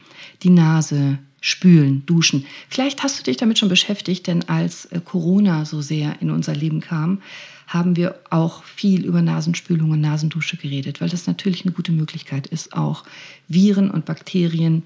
die 0.43 0.51
Nase 0.51 1.19
spülen, 1.43 2.07
duschen. 2.07 2.47
Vielleicht 2.71 3.03
hast 3.03 3.19
du 3.19 3.25
dich 3.25 3.37
damit 3.37 3.59
schon 3.59 3.69
beschäftigt, 3.69 4.27
denn 4.29 4.49
als 4.49 4.87
äh, 4.87 5.01
Corona 5.05 5.67
so 5.67 5.83
sehr 5.83 6.23
in 6.23 6.31
unser 6.31 6.55
Leben 6.55 6.81
kam, 6.81 7.21
haben 7.67 7.97
wir 7.97 8.19
auch 8.31 8.63
viel 8.65 9.05
über 9.05 9.23
Nasenspülung 9.23 9.91
und 9.91 10.01
Nasendusche 10.01 10.57
geredet, 10.57 11.01
weil 11.01 11.09
das 11.09 11.27
natürlich 11.27 11.65
eine 11.65 11.73
gute 11.73 11.93
Möglichkeit 11.93 12.47
ist, 12.47 12.75
auch 12.75 13.05
Viren 13.49 13.91
und 13.91 14.05
Bakterien, 14.05 14.85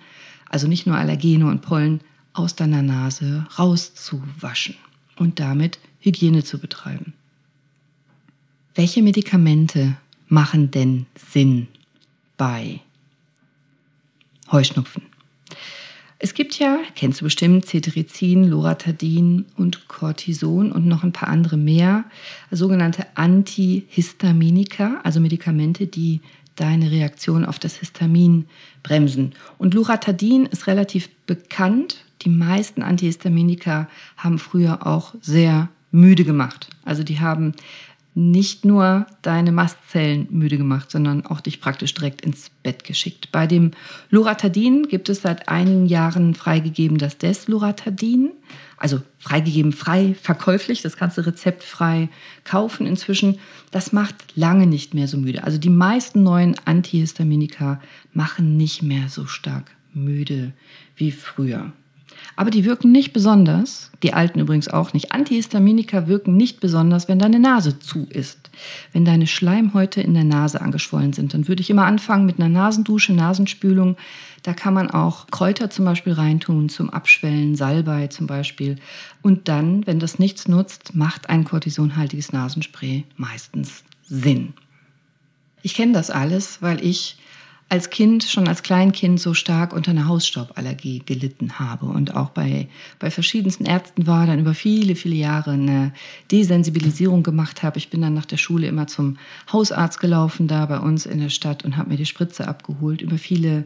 also 0.48 0.66
nicht 0.66 0.86
nur 0.86 0.96
Allergene 0.96 1.46
und 1.46 1.60
Pollen, 1.62 2.00
aus 2.32 2.54
deiner 2.54 2.82
Nase 2.82 3.46
rauszuwaschen 3.58 4.76
und 5.16 5.40
damit 5.40 5.78
Hygiene 6.00 6.42
zu 6.42 6.58
betreiben. 6.58 7.12
Welche 8.74 9.02
Medikamente 9.02 9.96
machen 10.28 10.70
denn 10.70 11.06
Sinn 11.32 11.68
bei 12.36 12.80
Heuschnupfen? 14.50 15.02
Es 16.18 16.32
gibt 16.32 16.58
ja, 16.58 16.78
kennst 16.94 17.20
du 17.20 17.24
bestimmt, 17.24 17.66
Cetirizin, 17.66 18.44
Loratadin 18.44 19.44
und 19.56 19.86
Cortison 19.86 20.72
und 20.72 20.86
noch 20.86 21.04
ein 21.04 21.12
paar 21.12 21.28
andere 21.28 21.58
mehr, 21.58 22.04
sogenannte 22.50 23.06
Antihistaminika, 23.16 25.00
also 25.02 25.20
Medikamente, 25.20 25.86
die 25.86 26.22
deine 26.54 26.90
Reaktion 26.90 27.44
auf 27.44 27.58
das 27.58 27.76
Histamin 27.76 28.46
bremsen. 28.82 29.34
Und 29.58 29.74
Loratadin 29.74 30.46
ist 30.46 30.66
relativ 30.66 31.10
bekannt. 31.26 32.04
Die 32.22 32.30
meisten 32.30 32.82
Antihistaminika 32.82 33.88
haben 34.16 34.38
früher 34.38 34.86
auch 34.86 35.14
sehr 35.20 35.68
müde 35.90 36.24
gemacht. 36.24 36.70
Also 36.82 37.02
die 37.02 37.20
haben 37.20 37.52
nicht 38.18 38.64
nur 38.64 39.06
deine 39.20 39.52
Mastzellen 39.52 40.26
müde 40.30 40.56
gemacht, 40.56 40.90
sondern 40.90 41.26
auch 41.26 41.42
dich 41.42 41.60
praktisch 41.60 41.92
direkt 41.92 42.22
ins 42.22 42.50
Bett 42.62 42.82
geschickt. 42.82 43.30
Bei 43.30 43.46
dem 43.46 43.72
Loratadin 44.08 44.88
gibt 44.88 45.10
es 45.10 45.20
seit 45.20 45.50
einigen 45.50 45.84
Jahren 45.84 46.34
freigegeben 46.34 46.96
das 46.96 47.18
Desloratadin, 47.18 48.30
also 48.78 49.02
freigegeben, 49.18 49.72
frei 49.72 50.16
verkäuflich, 50.20 50.80
das 50.80 50.96
kannst 50.96 51.18
du 51.18 51.26
rezeptfrei 51.26 52.08
kaufen 52.44 52.86
inzwischen. 52.86 53.38
Das 53.70 53.92
macht 53.92 54.14
lange 54.34 54.66
nicht 54.66 54.94
mehr 54.94 55.08
so 55.08 55.18
müde. 55.18 55.44
Also 55.44 55.58
die 55.58 55.68
meisten 55.68 56.22
neuen 56.22 56.56
Antihistaminika 56.64 57.82
machen 58.14 58.56
nicht 58.56 58.82
mehr 58.82 59.10
so 59.10 59.26
stark 59.26 59.70
müde 59.92 60.54
wie 60.96 61.12
früher. 61.12 61.72
Aber 62.36 62.50
die 62.50 62.64
wirken 62.64 62.92
nicht 62.92 63.12
besonders, 63.12 63.90
die 64.02 64.12
alten 64.12 64.40
übrigens 64.40 64.68
auch 64.68 64.92
nicht. 64.92 65.12
Antihistaminika 65.12 66.06
wirken 66.06 66.36
nicht 66.36 66.60
besonders, 66.60 67.08
wenn 67.08 67.18
deine 67.18 67.38
Nase 67.38 67.78
zu 67.78 68.06
ist. 68.10 68.50
Wenn 68.92 69.04
deine 69.04 69.26
Schleimhäute 69.26 70.00
in 70.00 70.14
der 70.14 70.24
Nase 70.24 70.60
angeschwollen 70.60 71.12
sind, 71.12 71.34
dann 71.34 71.48
würde 71.48 71.62
ich 71.62 71.70
immer 71.70 71.86
anfangen 71.86 72.26
mit 72.26 72.38
einer 72.38 72.48
Nasendusche, 72.48 73.12
Nasenspülung. 73.12 73.96
Da 74.42 74.52
kann 74.52 74.74
man 74.74 74.90
auch 74.90 75.26
Kräuter 75.28 75.70
zum 75.70 75.84
Beispiel 75.84 76.12
reintun 76.12 76.68
zum 76.68 76.90
Abschwellen, 76.90 77.56
Salbei 77.56 78.06
zum 78.08 78.26
Beispiel. 78.26 78.76
Und 79.22 79.48
dann, 79.48 79.86
wenn 79.86 79.98
das 79.98 80.18
nichts 80.18 80.46
nutzt, 80.46 80.94
macht 80.94 81.28
ein 81.28 81.44
kortisonhaltiges 81.44 82.32
Nasenspray 82.32 83.04
meistens 83.16 83.82
Sinn. 84.04 84.54
Ich 85.62 85.74
kenne 85.74 85.92
das 85.92 86.10
alles, 86.10 86.62
weil 86.62 86.84
ich 86.84 87.16
als 87.68 87.90
Kind, 87.90 88.22
schon 88.22 88.46
als 88.46 88.62
Kleinkind 88.62 89.18
so 89.18 89.34
stark 89.34 89.72
unter 89.72 89.90
einer 89.90 90.06
Hausstauballergie 90.06 91.02
gelitten 91.04 91.58
habe 91.58 91.86
und 91.86 92.14
auch 92.14 92.30
bei, 92.30 92.68
bei 93.00 93.10
verschiedensten 93.10 93.64
Ärzten 93.64 94.06
war, 94.06 94.26
dann 94.26 94.38
über 94.38 94.54
viele, 94.54 94.94
viele 94.94 95.16
Jahre 95.16 95.52
eine 95.52 95.92
Desensibilisierung 96.30 97.24
gemacht 97.24 97.64
habe. 97.64 97.78
Ich 97.78 97.90
bin 97.90 98.02
dann 98.02 98.14
nach 98.14 98.26
der 98.26 98.36
Schule 98.36 98.68
immer 98.68 98.86
zum 98.86 99.18
Hausarzt 99.52 99.98
gelaufen, 99.98 100.46
da 100.46 100.64
bei 100.66 100.78
uns 100.78 101.06
in 101.06 101.18
der 101.18 101.28
Stadt 101.28 101.64
und 101.64 101.76
habe 101.76 101.90
mir 101.90 101.96
die 101.96 102.06
Spritze 102.06 102.46
abgeholt 102.46 103.02
über 103.02 103.18
viele 103.18 103.64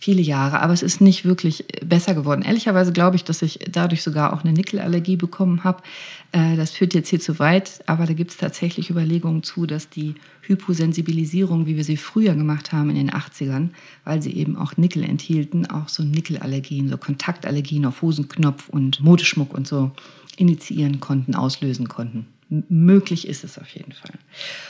viele 0.00 0.22
Jahre, 0.22 0.60
aber 0.60 0.72
es 0.72 0.82
ist 0.82 1.00
nicht 1.00 1.24
wirklich 1.24 1.64
besser 1.84 2.14
geworden. 2.14 2.42
Ehrlicherweise 2.42 2.92
glaube 2.92 3.16
ich, 3.16 3.24
dass 3.24 3.42
ich 3.42 3.58
dadurch 3.68 4.02
sogar 4.02 4.32
auch 4.32 4.44
eine 4.44 4.52
Nickelallergie 4.52 5.16
bekommen 5.16 5.64
habe. 5.64 5.82
Äh, 6.30 6.56
das 6.56 6.70
führt 6.70 6.94
jetzt 6.94 7.08
hier 7.08 7.18
zu 7.18 7.38
weit, 7.40 7.82
aber 7.86 8.06
da 8.06 8.12
gibt 8.12 8.30
es 8.30 8.36
tatsächlich 8.36 8.90
Überlegungen 8.90 9.42
zu, 9.42 9.66
dass 9.66 9.90
die 9.90 10.14
Hyposensibilisierung, 10.42 11.66
wie 11.66 11.76
wir 11.76 11.84
sie 11.84 11.96
früher 11.96 12.34
gemacht 12.36 12.72
haben 12.72 12.90
in 12.90 12.96
den 12.96 13.10
80ern, 13.10 13.70
weil 14.04 14.22
sie 14.22 14.34
eben 14.34 14.56
auch 14.56 14.76
Nickel 14.76 15.02
enthielten, 15.02 15.66
auch 15.66 15.88
so 15.88 16.04
Nickelallergien, 16.04 16.88
so 16.88 16.96
Kontaktallergien 16.96 17.84
auf 17.84 18.00
Hosenknopf 18.00 18.68
und 18.68 19.00
Modeschmuck 19.00 19.52
und 19.52 19.66
so 19.66 19.90
initiieren 20.36 21.00
konnten, 21.00 21.34
auslösen 21.34 21.88
konnten. 21.88 22.26
M 22.50 22.62
möglich 22.68 23.26
ist 23.26 23.42
es 23.42 23.58
auf 23.58 23.68
jeden 23.70 23.92
Fall. 23.92 24.14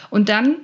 Und 0.08 0.30
dann 0.30 0.56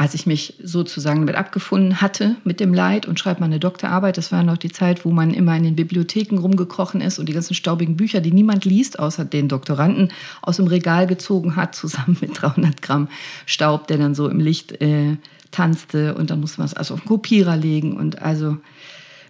als 0.00 0.14
ich 0.14 0.24
mich 0.24 0.54
sozusagen 0.62 1.20
damit 1.20 1.34
abgefunden 1.34 2.00
hatte 2.00 2.36
mit 2.42 2.58
dem 2.58 2.72
Leid 2.72 3.04
und 3.04 3.20
schreibe 3.20 3.40
meine 3.40 3.60
Doktorarbeit, 3.60 4.16
das 4.16 4.32
war 4.32 4.42
noch 4.42 4.56
die 4.56 4.72
Zeit, 4.72 5.04
wo 5.04 5.10
man 5.10 5.34
immer 5.34 5.54
in 5.54 5.62
den 5.62 5.76
Bibliotheken 5.76 6.38
rumgekrochen 6.38 7.02
ist 7.02 7.18
und 7.18 7.28
die 7.28 7.34
ganzen 7.34 7.52
staubigen 7.52 7.98
Bücher, 7.98 8.22
die 8.22 8.32
niemand 8.32 8.64
liest, 8.64 8.98
außer 8.98 9.26
den 9.26 9.48
Doktoranden, 9.48 10.10
aus 10.40 10.56
dem 10.56 10.68
Regal 10.68 11.06
gezogen 11.06 11.54
hat, 11.54 11.74
zusammen 11.74 12.16
mit 12.22 12.30
300 12.40 12.80
Gramm 12.80 13.08
Staub, 13.44 13.88
der 13.88 13.98
dann 13.98 14.14
so 14.14 14.26
im 14.30 14.40
Licht 14.40 14.80
äh, 14.80 15.18
tanzte 15.50 16.14
und 16.14 16.30
dann 16.30 16.40
musste 16.40 16.60
man 16.60 16.66
es 16.66 16.72
also 16.72 16.94
auf 16.94 17.00
den 17.00 17.08
Kopierer 17.08 17.58
legen 17.58 17.98
und 17.98 18.22
also 18.22 18.56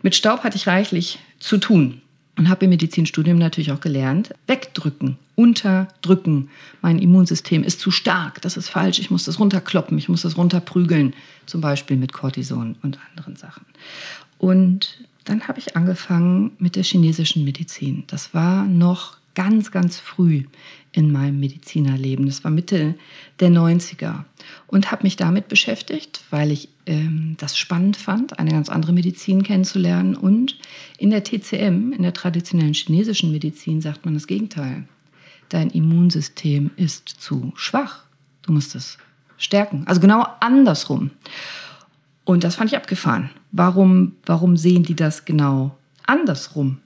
mit 0.03 0.15
Staub 0.15 0.45
hatte 0.45 0.57
ich 0.57 0.69
reichlich 0.69 1.19
zu 1.41 1.59
tun 1.59 2.01
und 2.37 2.49
habe 2.49 2.65
im 2.65 2.71
Medizinstudium 2.71 3.39
natürlich 3.39 3.73
auch 3.73 3.81
gelernt, 3.81 4.35
wegdrücken, 4.47 5.17
unterdrücken. 5.35 6.49
Mein 6.81 6.99
Immunsystem 6.99 7.63
ist 7.63 7.81
zu 7.81 7.91
stark, 7.91 8.41
das 8.43 8.57
ist 8.57 8.69
falsch, 8.69 8.99
ich 8.99 9.11
muss 9.11 9.25
das 9.25 9.39
runterkloppen, 9.39 9.99
ich 9.99 10.09
muss 10.09 10.23
das 10.23 10.37
runterprügeln, 10.37 11.15
zum 11.47 11.61
Beispiel 11.61 11.97
mit 11.97 12.13
Cortison 12.13 12.77
und 12.83 12.99
anderen 13.11 13.37
Sachen. 13.37 13.65
Und 14.39 15.05
dann 15.25 15.49
habe 15.49 15.59
ich 15.59 15.77
angefangen 15.77 16.53
mit 16.59 16.77
der 16.77 16.83
chinesischen 16.83 17.45
Medizin. 17.45 18.05
Das 18.07 18.33
war 18.33 18.65
noch 18.65 19.19
ganz, 19.35 19.71
ganz 19.71 19.99
früh 19.99 20.45
in 20.93 21.13
meinem 21.13 21.39
Medizinerleben. 21.39 22.27
Das 22.27 22.43
war 22.43 22.51
Mitte 22.51 22.95
der 23.39 23.51
90er 23.51 24.25
und 24.67 24.91
habe 24.91 25.05
mich 25.05 25.17
damit 25.17 25.49
beschäftigt, 25.49 26.23
weil 26.31 26.51
ich 26.51 26.69
ähm, 26.91 27.37
das 27.39 27.57
spannend 27.57 27.97
fand, 27.97 28.39
eine 28.41 28.51
ganz 28.51 28.69
andere 28.69 28.93
Medizin 28.93 29.45
kennenzulernen. 29.45 30.17
Und 30.17 30.59
in 30.99 31.11
der 31.11 31.23
TCM, 31.23 31.93
in 31.93 32.03
der 32.03 32.13
traditionellen 32.13 32.75
chinesischen 32.75 33.31
Medizin, 33.31 33.81
sagt 33.81 34.05
man 34.05 34.15
das 34.15 34.27
Gegenteil. 34.27 34.89
Dein 35.49 35.71
Immunsystem 35.71 36.73
ist 36.77 37.09
zu 37.09 37.53
schwach. 37.55 38.03
Du 38.43 38.53
musst 38.53 38.75
es 38.75 38.99
stärken. 39.39 39.85
Also 39.87 40.01
genau 40.01 40.27
andersrum. 40.41 41.13
Und 42.25 42.43
das 42.43 42.57
fand 42.57 42.71
ich 42.71 42.77
abgefahren. 42.77 43.31
Warum, 43.53 44.17
warum 44.27 44.57
sehen 44.57 44.83
die 44.83 44.97
das 44.97 45.25
genau 45.25 45.77
andersrum? 46.07 46.79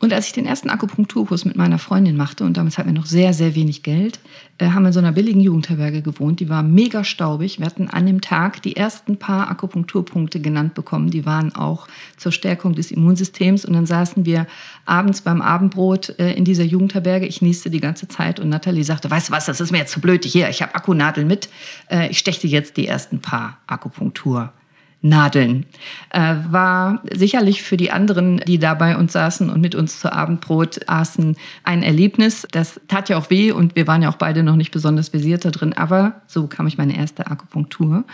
Und 0.00 0.12
als 0.12 0.28
ich 0.28 0.32
den 0.32 0.46
ersten 0.46 0.70
Akupunkturkurs 0.70 1.44
mit 1.44 1.56
meiner 1.56 1.78
Freundin 1.78 2.16
machte, 2.16 2.44
und 2.44 2.56
damals 2.56 2.78
hatten 2.78 2.90
wir 2.90 2.98
noch 2.98 3.06
sehr, 3.06 3.34
sehr 3.34 3.56
wenig 3.56 3.82
Geld, 3.82 4.20
äh, 4.58 4.68
haben 4.68 4.82
wir 4.82 4.88
in 4.88 4.92
so 4.92 5.00
einer 5.00 5.10
billigen 5.10 5.40
Jugendherberge 5.40 6.02
gewohnt. 6.02 6.38
Die 6.38 6.48
war 6.48 6.62
mega 6.62 7.02
staubig. 7.02 7.58
Wir 7.58 7.66
hatten 7.66 7.88
an 7.88 8.06
dem 8.06 8.20
Tag 8.20 8.62
die 8.62 8.76
ersten 8.76 9.16
paar 9.16 9.50
Akupunkturpunkte 9.50 10.38
genannt 10.40 10.74
bekommen. 10.74 11.10
Die 11.10 11.26
waren 11.26 11.52
auch 11.52 11.88
zur 12.16 12.30
Stärkung 12.30 12.76
des 12.76 12.92
Immunsystems. 12.92 13.64
Und 13.64 13.72
dann 13.72 13.86
saßen 13.86 14.24
wir 14.24 14.46
abends 14.84 15.22
beim 15.22 15.42
Abendbrot 15.42 16.16
äh, 16.20 16.32
in 16.32 16.44
dieser 16.44 16.64
Jugendherberge. 16.64 17.26
Ich 17.26 17.42
nieste 17.42 17.68
die 17.68 17.80
ganze 17.80 18.06
Zeit 18.06 18.38
und 18.38 18.50
Nathalie 18.50 18.84
sagte, 18.84 19.10
weißt 19.10 19.30
du 19.30 19.32
was, 19.32 19.46
das 19.46 19.60
ist 19.60 19.72
mir 19.72 19.78
jetzt 19.78 19.92
zu 19.92 20.00
blöd. 20.00 20.24
Hier, 20.24 20.48
ich 20.48 20.62
habe 20.62 20.76
Akkunadeln 20.76 21.26
mit. 21.26 21.48
Äh, 21.90 22.08
ich 22.10 22.18
stechte 22.18 22.46
jetzt 22.46 22.76
die 22.76 22.86
ersten 22.86 23.18
paar 23.18 23.58
Akupunktur. 23.66 24.52
Nadeln. 25.00 25.66
Äh, 26.10 26.34
war 26.50 27.02
sicherlich 27.12 27.62
für 27.62 27.76
die 27.76 27.92
anderen, 27.92 28.38
die 28.38 28.58
da 28.58 28.74
bei 28.74 28.96
uns 28.96 29.12
saßen 29.12 29.48
und 29.48 29.60
mit 29.60 29.74
uns 29.74 30.00
zu 30.00 30.12
Abendbrot 30.12 30.88
aßen, 30.88 31.36
ein 31.62 31.82
Erlebnis. 31.84 32.46
Das 32.50 32.80
tat 32.88 33.08
ja 33.08 33.16
auch 33.16 33.30
weh 33.30 33.52
und 33.52 33.76
wir 33.76 33.86
waren 33.86 34.02
ja 34.02 34.10
auch 34.10 34.16
beide 34.16 34.42
noch 34.42 34.56
nicht 34.56 34.72
besonders 34.72 35.10
versiert 35.10 35.44
da 35.44 35.50
drin. 35.50 35.72
Aber 35.72 36.20
so 36.26 36.48
kam 36.48 36.66
ich 36.66 36.78
meine 36.78 36.96
erste 36.96 37.28
Akupunktur. 37.28 38.04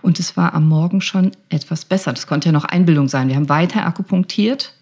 Und 0.00 0.20
es 0.20 0.36
war 0.36 0.54
am 0.54 0.68
Morgen 0.68 1.00
schon 1.00 1.32
etwas 1.48 1.84
besser. 1.84 2.12
Das 2.12 2.28
konnte 2.28 2.48
ja 2.48 2.52
noch 2.52 2.64
Einbildung 2.64 3.08
sein. 3.08 3.28
Wir 3.28 3.34
haben 3.34 3.48
weiter 3.48 3.84
akupunktiert 3.84 4.74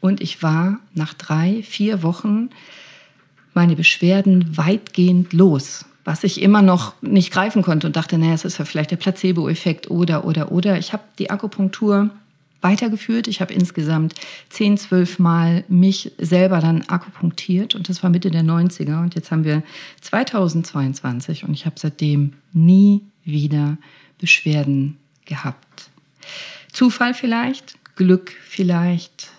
und 0.00 0.20
ich 0.20 0.42
war 0.42 0.78
nach 0.92 1.14
drei, 1.14 1.62
vier 1.62 2.02
Wochen 2.02 2.50
meine 3.54 3.74
Beschwerden 3.74 4.56
weitgehend 4.56 5.32
los 5.32 5.86
was 6.10 6.24
ich 6.24 6.42
immer 6.42 6.60
noch 6.60 7.00
nicht 7.02 7.32
greifen 7.32 7.62
konnte 7.62 7.86
und 7.86 7.94
dachte, 7.94 8.18
naja, 8.18 8.32
es 8.32 8.44
ist 8.44 8.58
ja 8.58 8.64
vielleicht 8.64 8.90
der 8.90 8.96
Placebo-Effekt 8.96 9.92
oder, 9.92 10.24
oder, 10.24 10.50
oder. 10.50 10.76
Ich 10.76 10.92
habe 10.92 11.04
die 11.20 11.30
Akupunktur 11.30 12.10
weitergeführt. 12.62 13.28
Ich 13.28 13.40
habe 13.40 13.54
insgesamt 13.54 14.16
zehn, 14.48 14.76
zwölf 14.76 15.20
Mal 15.20 15.62
mich 15.68 16.10
selber 16.18 16.58
dann 16.58 16.82
akupunktiert 16.88 17.76
und 17.76 17.88
das 17.88 18.02
war 18.02 18.10
Mitte 18.10 18.32
der 18.32 18.42
90er 18.42 19.00
und 19.00 19.14
jetzt 19.14 19.30
haben 19.30 19.44
wir 19.44 19.62
2022 20.00 21.44
und 21.44 21.54
ich 21.54 21.64
habe 21.64 21.76
seitdem 21.78 22.32
nie 22.52 23.02
wieder 23.24 23.78
Beschwerden 24.18 24.96
gehabt. 25.26 25.90
Zufall 26.72 27.14
vielleicht, 27.14 27.74
Glück 27.94 28.32
vielleicht, 28.48 29.30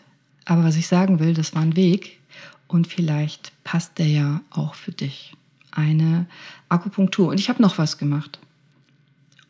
aber 0.46 0.64
was 0.64 0.78
ich 0.78 0.88
sagen 0.88 1.20
will, 1.20 1.34
das 1.34 1.54
war 1.54 1.64
ein 1.64 1.76
Weg 1.76 2.22
und 2.70 2.88
vielleicht 2.88 3.52
passt 3.66 4.00
der 4.00 4.08
ja 4.08 4.42
auch 4.52 4.74
für 4.76 4.94
dich 4.94 5.34
eine 5.72 6.28
Akupunktur. 6.70 7.30
Und 7.30 7.40
ich 7.40 7.50
habe 7.50 7.62
noch 7.62 7.78
was 7.78 7.98
gemacht. 7.98 8.40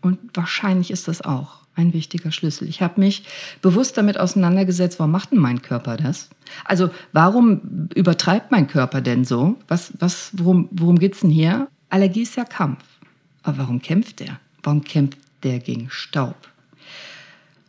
Und 0.01 0.19
wahrscheinlich 0.33 0.91
ist 0.91 1.07
das 1.07 1.21
auch 1.21 1.61
ein 1.75 1.93
wichtiger 1.93 2.31
Schlüssel. 2.31 2.67
Ich 2.67 2.81
habe 2.81 2.99
mich 2.99 3.25
bewusst 3.61 3.97
damit 3.97 4.19
auseinandergesetzt, 4.19 4.99
warum 4.99 5.11
macht 5.11 5.31
denn 5.31 5.39
mein 5.39 5.61
Körper 5.61 5.97
das? 5.97 6.29
Also 6.65 6.89
warum 7.13 7.89
übertreibt 7.95 8.51
mein 8.51 8.67
Körper 8.67 9.01
denn 9.01 9.23
so? 9.25 9.57
Was, 9.67 9.93
was, 9.99 10.31
worum, 10.33 10.67
worum 10.71 10.99
geht 10.99 11.13
es 11.13 11.21
denn 11.21 11.29
hier? 11.29 11.69
Allergie 11.89 12.23
ist 12.23 12.35
ja 12.35 12.43
Kampf. 12.43 12.83
Aber 13.43 13.59
warum 13.59 13.81
kämpft 13.81 14.19
der? 14.19 14.39
Warum 14.63 14.83
kämpft 14.83 15.17
der 15.43 15.59
gegen 15.59 15.89
Staub? 15.89 16.35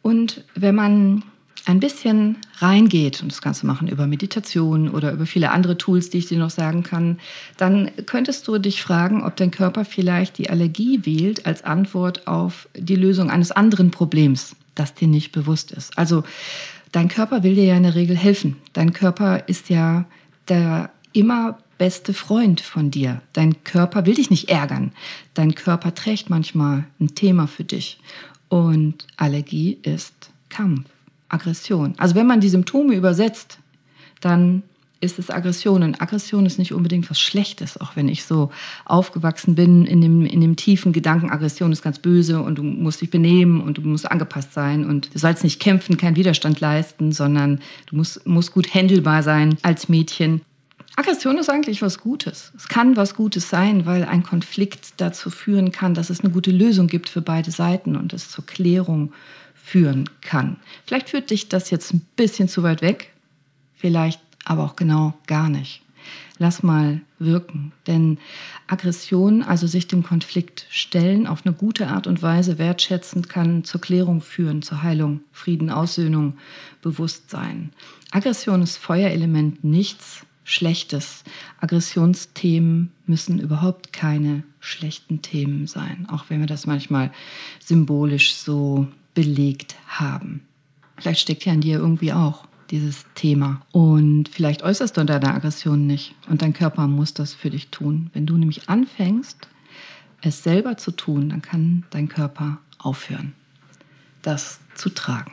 Und 0.02 0.44
wenn 0.54 0.74
man 0.74 1.22
ein 1.64 1.80
bisschen 1.80 2.38
reingeht, 2.58 3.22
und 3.22 3.30
das 3.30 3.40
kannst 3.40 3.62
du 3.62 3.66
machen 3.66 3.86
über 3.88 4.06
Meditation 4.06 4.88
oder 4.88 5.12
über 5.12 5.26
viele 5.26 5.52
andere 5.52 5.78
Tools, 5.78 6.10
die 6.10 6.18
ich 6.18 6.26
dir 6.26 6.38
noch 6.38 6.50
sagen 6.50 6.82
kann, 6.82 7.20
dann 7.56 7.90
könntest 8.06 8.48
du 8.48 8.58
dich 8.58 8.82
fragen, 8.82 9.22
ob 9.22 9.36
dein 9.36 9.52
Körper 9.52 9.84
vielleicht 9.84 10.38
die 10.38 10.50
Allergie 10.50 11.00
wählt 11.04 11.46
als 11.46 11.62
Antwort 11.62 12.26
auf 12.26 12.68
die 12.76 12.96
Lösung 12.96 13.30
eines 13.30 13.52
anderen 13.52 13.90
Problems, 13.90 14.56
das 14.74 14.94
dir 14.94 15.08
nicht 15.08 15.30
bewusst 15.30 15.70
ist. 15.70 15.96
Also 15.96 16.24
dein 16.90 17.08
Körper 17.08 17.42
will 17.44 17.54
dir 17.54 17.64
ja 17.64 17.76
in 17.76 17.84
der 17.84 17.94
Regel 17.94 18.16
helfen. 18.16 18.56
Dein 18.72 18.92
Körper 18.92 19.48
ist 19.48 19.70
ja 19.70 20.04
der 20.48 20.90
immer 21.12 21.58
beste 21.78 22.14
Freund 22.14 22.60
von 22.60 22.90
dir. 22.90 23.22
Dein 23.32 23.62
Körper 23.64 24.06
will 24.06 24.14
dich 24.14 24.30
nicht 24.30 24.48
ärgern. 24.48 24.92
Dein 25.34 25.54
Körper 25.54 25.94
trägt 25.94 26.30
manchmal 26.30 26.84
ein 27.00 27.14
Thema 27.14 27.46
für 27.46 27.64
dich. 27.64 27.98
Und 28.48 29.06
Allergie 29.16 29.78
ist 29.82 30.30
Kampf. 30.48 30.91
Aggression. 31.32 31.94
Also 31.98 32.14
wenn 32.14 32.26
man 32.26 32.40
die 32.40 32.48
Symptome 32.48 32.94
übersetzt, 32.94 33.58
dann 34.20 34.62
ist 35.02 35.18
es 35.18 35.30
Aggression. 35.30 35.82
Und 35.82 36.00
Aggression 36.00 36.46
ist 36.46 36.58
nicht 36.58 36.72
unbedingt 36.72 37.10
was 37.10 37.20
Schlechtes, 37.20 37.78
auch 37.80 37.96
wenn 37.96 38.08
ich 38.08 38.24
so 38.24 38.50
aufgewachsen 38.84 39.56
bin 39.56 39.84
in 39.84 40.00
dem, 40.00 40.24
in 40.24 40.40
dem 40.40 40.56
tiefen 40.56 40.92
Gedanken, 40.92 41.30
Aggression 41.30 41.72
ist 41.72 41.82
ganz 41.82 41.98
böse 41.98 42.40
und 42.40 42.56
du 42.56 42.62
musst 42.62 43.00
dich 43.00 43.10
benehmen 43.10 43.60
und 43.60 43.78
du 43.78 43.82
musst 43.82 44.10
angepasst 44.10 44.54
sein 44.54 44.84
und 44.84 45.12
du 45.12 45.18
sollst 45.18 45.42
nicht 45.42 45.60
kämpfen, 45.60 45.96
keinen 45.96 46.16
Widerstand 46.16 46.60
leisten, 46.60 47.10
sondern 47.10 47.60
du 47.86 47.96
musst, 47.96 48.24
musst 48.26 48.52
gut 48.52 48.72
händelbar 48.72 49.24
sein 49.24 49.56
als 49.62 49.88
Mädchen. 49.88 50.42
Aggression 50.94 51.38
ist 51.38 51.48
eigentlich 51.48 51.82
was 51.82 51.98
Gutes. 51.98 52.52
Es 52.54 52.68
kann 52.68 52.96
was 52.96 53.14
Gutes 53.14 53.48
sein, 53.48 53.86
weil 53.86 54.04
ein 54.04 54.22
Konflikt 54.22 54.94
dazu 54.98 55.30
führen 55.30 55.72
kann, 55.72 55.94
dass 55.94 56.10
es 56.10 56.20
eine 56.20 56.32
gute 56.32 56.50
Lösung 56.50 56.86
gibt 56.86 57.08
für 57.08 57.22
beide 57.22 57.50
Seiten 57.50 57.96
und 57.96 58.12
es 58.12 58.30
zur 58.30 58.44
Klärung 58.44 59.12
führen 59.62 60.10
kann. 60.20 60.56
Vielleicht 60.84 61.10
führt 61.10 61.30
dich 61.30 61.48
das 61.48 61.70
jetzt 61.70 61.94
ein 61.94 62.04
bisschen 62.16 62.48
zu 62.48 62.62
weit 62.62 62.82
weg, 62.82 63.12
vielleicht 63.74 64.20
aber 64.44 64.64
auch 64.64 64.76
genau 64.76 65.14
gar 65.26 65.48
nicht. 65.48 65.82
Lass 66.38 66.64
mal 66.64 67.00
wirken, 67.20 67.70
denn 67.86 68.18
Aggression, 68.66 69.44
also 69.44 69.68
sich 69.68 69.86
dem 69.86 70.02
Konflikt 70.02 70.66
stellen, 70.70 71.28
auf 71.28 71.46
eine 71.46 71.54
gute 71.54 71.86
Art 71.86 72.08
und 72.08 72.22
Weise 72.22 72.58
wertschätzend, 72.58 73.28
kann 73.28 73.62
zur 73.62 73.80
Klärung 73.80 74.20
führen, 74.20 74.62
zur 74.62 74.82
Heilung, 74.82 75.20
Frieden, 75.30 75.70
Aussöhnung, 75.70 76.34
Bewusstsein. 76.80 77.70
Aggression 78.10 78.62
ist 78.62 78.78
Feuerelement, 78.78 79.62
nichts 79.62 80.26
Schlechtes. 80.42 81.22
Aggressionsthemen 81.60 82.90
müssen 83.06 83.38
überhaupt 83.38 83.92
keine 83.92 84.42
schlechten 84.58 85.22
Themen 85.22 85.68
sein, 85.68 86.08
auch 86.10 86.24
wenn 86.28 86.40
wir 86.40 86.48
das 86.48 86.66
manchmal 86.66 87.12
symbolisch 87.60 88.34
so 88.34 88.88
belegt 89.14 89.76
haben. 89.86 90.46
Vielleicht 90.96 91.20
steckt 91.20 91.44
ja 91.44 91.52
in 91.52 91.60
dir 91.60 91.78
irgendwie 91.78 92.12
auch 92.12 92.46
dieses 92.70 93.04
Thema. 93.14 93.60
Und 93.70 94.28
vielleicht 94.28 94.62
äußerst 94.62 94.96
du 94.96 95.04
deine 95.04 95.34
Aggression 95.34 95.86
nicht. 95.86 96.14
Und 96.28 96.42
dein 96.42 96.54
Körper 96.54 96.86
muss 96.86 97.14
das 97.14 97.34
für 97.34 97.50
dich 97.50 97.68
tun. 97.68 98.10
Wenn 98.14 98.26
du 98.26 98.36
nämlich 98.36 98.68
anfängst, 98.68 99.48
es 100.22 100.42
selber 100.42 100.76
zu 100.76 100.92
tun, 100.92 101.28
dann 101.28 101.42
kann 101.42 101.84
dein 101.90 102.08
Körper 102.08 102.58
aufhören, 102.78 103.34
das 104.22 104.60
zu 104.74 104.88
tragen. 104.88 105.32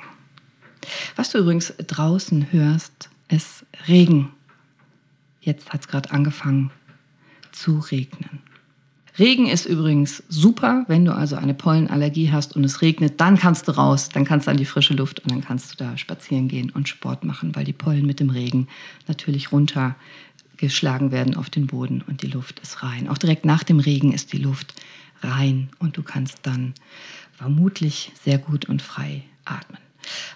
Was 1.15 1.29
du 1.29 1.37
übrigens 1.37 1.73
draußen 1.77 2.51
hörst, 2.51 3.09
ist 3.29 3.65
Regen. 3.87 4.31
Jetzt 5.41 5.71
hat 5.71 5.81
es 5.81 5.87
gerade 5.87 6.11
angefangen 6.11 6.71
zu 7.51 7.79
regnen. 7.79 8.38
Regen 9.19 9.47
ist 9.47 9.65
übrigens 9.65 10.23
super, 10.29 10.86
wenn 10.88 11.03
du 11.03 11.13
also 11.13 11.36
eine 11.36 11.53
Pollenallergie 11.53 12.32
hast 12.32 12.55
und 12.55 12.63
es 12.63 12.82
regnet, 12.82 13.19
dann 13.19 13.38
kannst 13.38 13.67
du 13.67 13.73
raus, 13.73 14.08
dann 14.08 14.23
kannst 14.23 14.47
du 14.47 14.51
an 14.51 14.58
die 14.58 14.65
frische 14.65 14.93
Luft 14.93 15.19
und 15.19 15.32
dann 15.32 15.41
kannst 15.41 15.71
du 15.71 15.75
da 15.75 15.97
spazieren 15.97 16.47
gehen 16.47 16.69
und 16.69 16.88
Sport 16.88 17.25
machen, 17.25 17.53
weil 17.55 17.65
die 17.65 17.73
Pollen 17.73 18.05
mit 18.05 18.21
dem 18.21 18.29
Regen 18.29 18.69
natürlich 19.08 19.51
runtergeschlagen 19.51 21.12
werden 21.12 21.36
auf 21.36 21.49
den 21.49 21.67
Boden 21.67 22.01
und 22.08 22.21
die 22.21 22.27
Luft 22.27 22.62
ist 22.62 22.82
rein. 22.82 23.10
Auch 23.10 23.17
direkt 23.17 23.43
nach 23.43 23.63
dem 23.63 23.79
Regen 23.79 24.13
ist 24.13 24.32
die 24.32 24.38
Luft 24.38 24.73
rein 25.21 25.69
und 25.79 25.97
du 25.97 26.03
kannst 26.03 26.39
dann 26.43 26.73
vermutlich 27.34 28.13
sehr 28.23 28.38
gut 28.38 28.65
und 28.65 28.82
frei 28.82 29.23
atmen. 29.43 29.79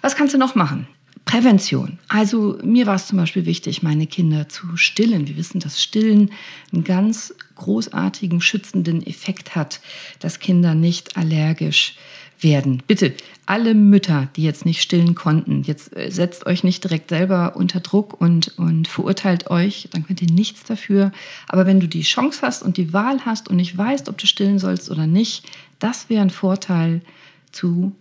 Was 0.02 0.14
kannst 0.14 0.34
du 0.34 0.38
noch 0.38 0.54
machen? 0.54 0.86
Prävention. 1.24 1.98
Also 2.08 2.58
mir 2.62 2.86
war 2.86 2.96
es 2.96 3.06
zum 3.06 3.18
Beispiel 3.18 3.46
wichtig, 3.46 3.82
meine 3.82 4.06
Kinder 4.06 4.48
zu 4.48 4.76
stillen. 4.76 5.26
Wir 5.26 5.36
wissen, 5.36 5.58
dass 5.58 5.82
Stillen 5.82 6.30
einen 6.72 6.84
ganz 6.84 7.34
großartigen 7.56 8.40
schützenden 8.40 9.04
Effekt 9.06 9.56
hat, 9.56 9.80
dass 10.20 10.38
Kinder 10.38 10.74
nicht 10.74 11.16
allergisch 11.16 11.96
werden. 12.40 12.82
Bitte, 12.86 13.14
alle 13.46 13.74
Mütter, 13.74 14.28
die 14.36 14.42
jetzt 14.42 14.64
nicht 14.64 14.82
stillen 14.82 15.14
konnten, 15.14 15.62
jetzt 15.62 15.96
äh, 15.96 16.10
setzt 16.10 16.46
euch 16.46 16.64
nicht 16.64 16.84
direkt 16.84 17.10
selber 17.10 17.56
unter 17.56 17.80
Druck 17.80 18.20
und, 18.20 18.58
und 18.58 18.88
verurteilt 18.88 19.50
euch, 19.50 19.88
dann 19.92 20.06
könnt 20.06 20.22
ihr 20.22 20.30
nichts 20.30 20.64
dafür. 20.64 21.12
Aber 21.48 21.66
wenn 21.66 21.80
du 21.80 21.88
die 21.88 22.02
Chance 22.02 22.40
hast 22.42 22.62
und 22.62 22.76
die 22.76 22.92
Wahl 22.92 23.24
hast 23.24 23.48
und 23.48 23.56
nicht 23.56 23.76
weißt, 23.76 24.08
ob 24.08 24.18
du 24.18 24.26
stillen 24.26 24.58
sollst 24.58 24.90
oder 24.90 25.06
nicht, 25.06 25.44
das 25.78 26.08
wäre 26.08 26.22
ein 26.22 26.30
Vorteil 26.30 27.02
zu 27.52 27.92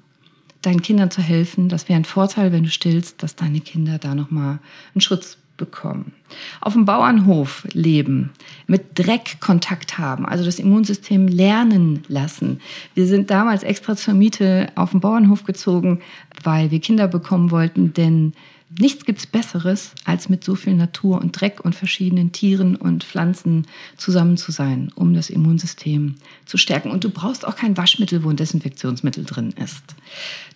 deinen 0.63 0.81
Kindern 0.81 1.11
zu 1.11 1.21
helfen. 1.21 1.69
Das 1.69 1.87
wäre 1.87 1.99
ein 1.99 2.05
Vorteil, 2.05 2.51
wenn 2.51 2.63
du 2.63 2.69
stillst, 2.69 3.21
dass 3.21 3.35
deine 3.35 3.59
Kinder 3.59 3.99
da 3.99 4.15
nochmal 4.15 4.59
einen 4.93 5.01
Schutz 5.01 5.37
bekommen. 5.57 6.13
Auf 6.61 6.73
dem 6.73 6.85
Bauernhof 6.85 7.67
leben, 7.73 8.31
mit 8.65 8.97
Dreck 8.97 9.37
Kontakt 9.39 9.99
haben, 9.99 10.25
also 10.25 10.43
das 10.43 10.57
Immunsystem 10.57 11.27
lernen 11.27 12.03
lassen. 12.07 12.59
Wir 12.95 13.05
sind 13.05 13.29
damals 13.29 13.61
extra 13.61 13.95
zur 13.95 14.15
Miete 14.15 14.71
auf 14.75 14.91
den 14.91 14.99
Bauernhof 14.99 15.43
gezogen, 15.43 15.99
weil 16.43 16.71
wir 16.71 16.79
Kinder 16.79 17.07
bekommen 17.07 17.51
wollten, 17.51 17.93
denn 17.93 18.33
nichts 18.79 19.05
gibt 19.05 19.19
es 19.19 19.27
Besseres, 19.27 19.91
als 20.05 20.29
mit 20.29 20.43
so 20.43 20.55
viel 20.55 20.73
Natur 20.73 21.21
und 21.21 21.39
Dreck 21.39 21.61
und 21.63 21.75
verschiedenen 21.75 22.31
Tieren 22.31 22.75
und 22.75 23.03
Pflanzen 23.03 23.67
zusammen 23.97 24.37
zu 24.37 24.51
sein, 24.51 24.91
um 24.95 25.13
das 25.13 25.29
Immunsystem 25.29 26.15
zu 26.45 26.57
stärken. 26.57 26.91
Und 26.91 27.03
du 27.03 27.09
brauchst 27.09 27.45
auch 27.45 27.55
kein 27.55 27.77
Waschmittel, 27.77 28.23
wo 28.23 28.29
ein 28.29 28.37
Desinfektionsmittel 28.37 29.25
drin 29.25 29.53
ist. 29.63 29.83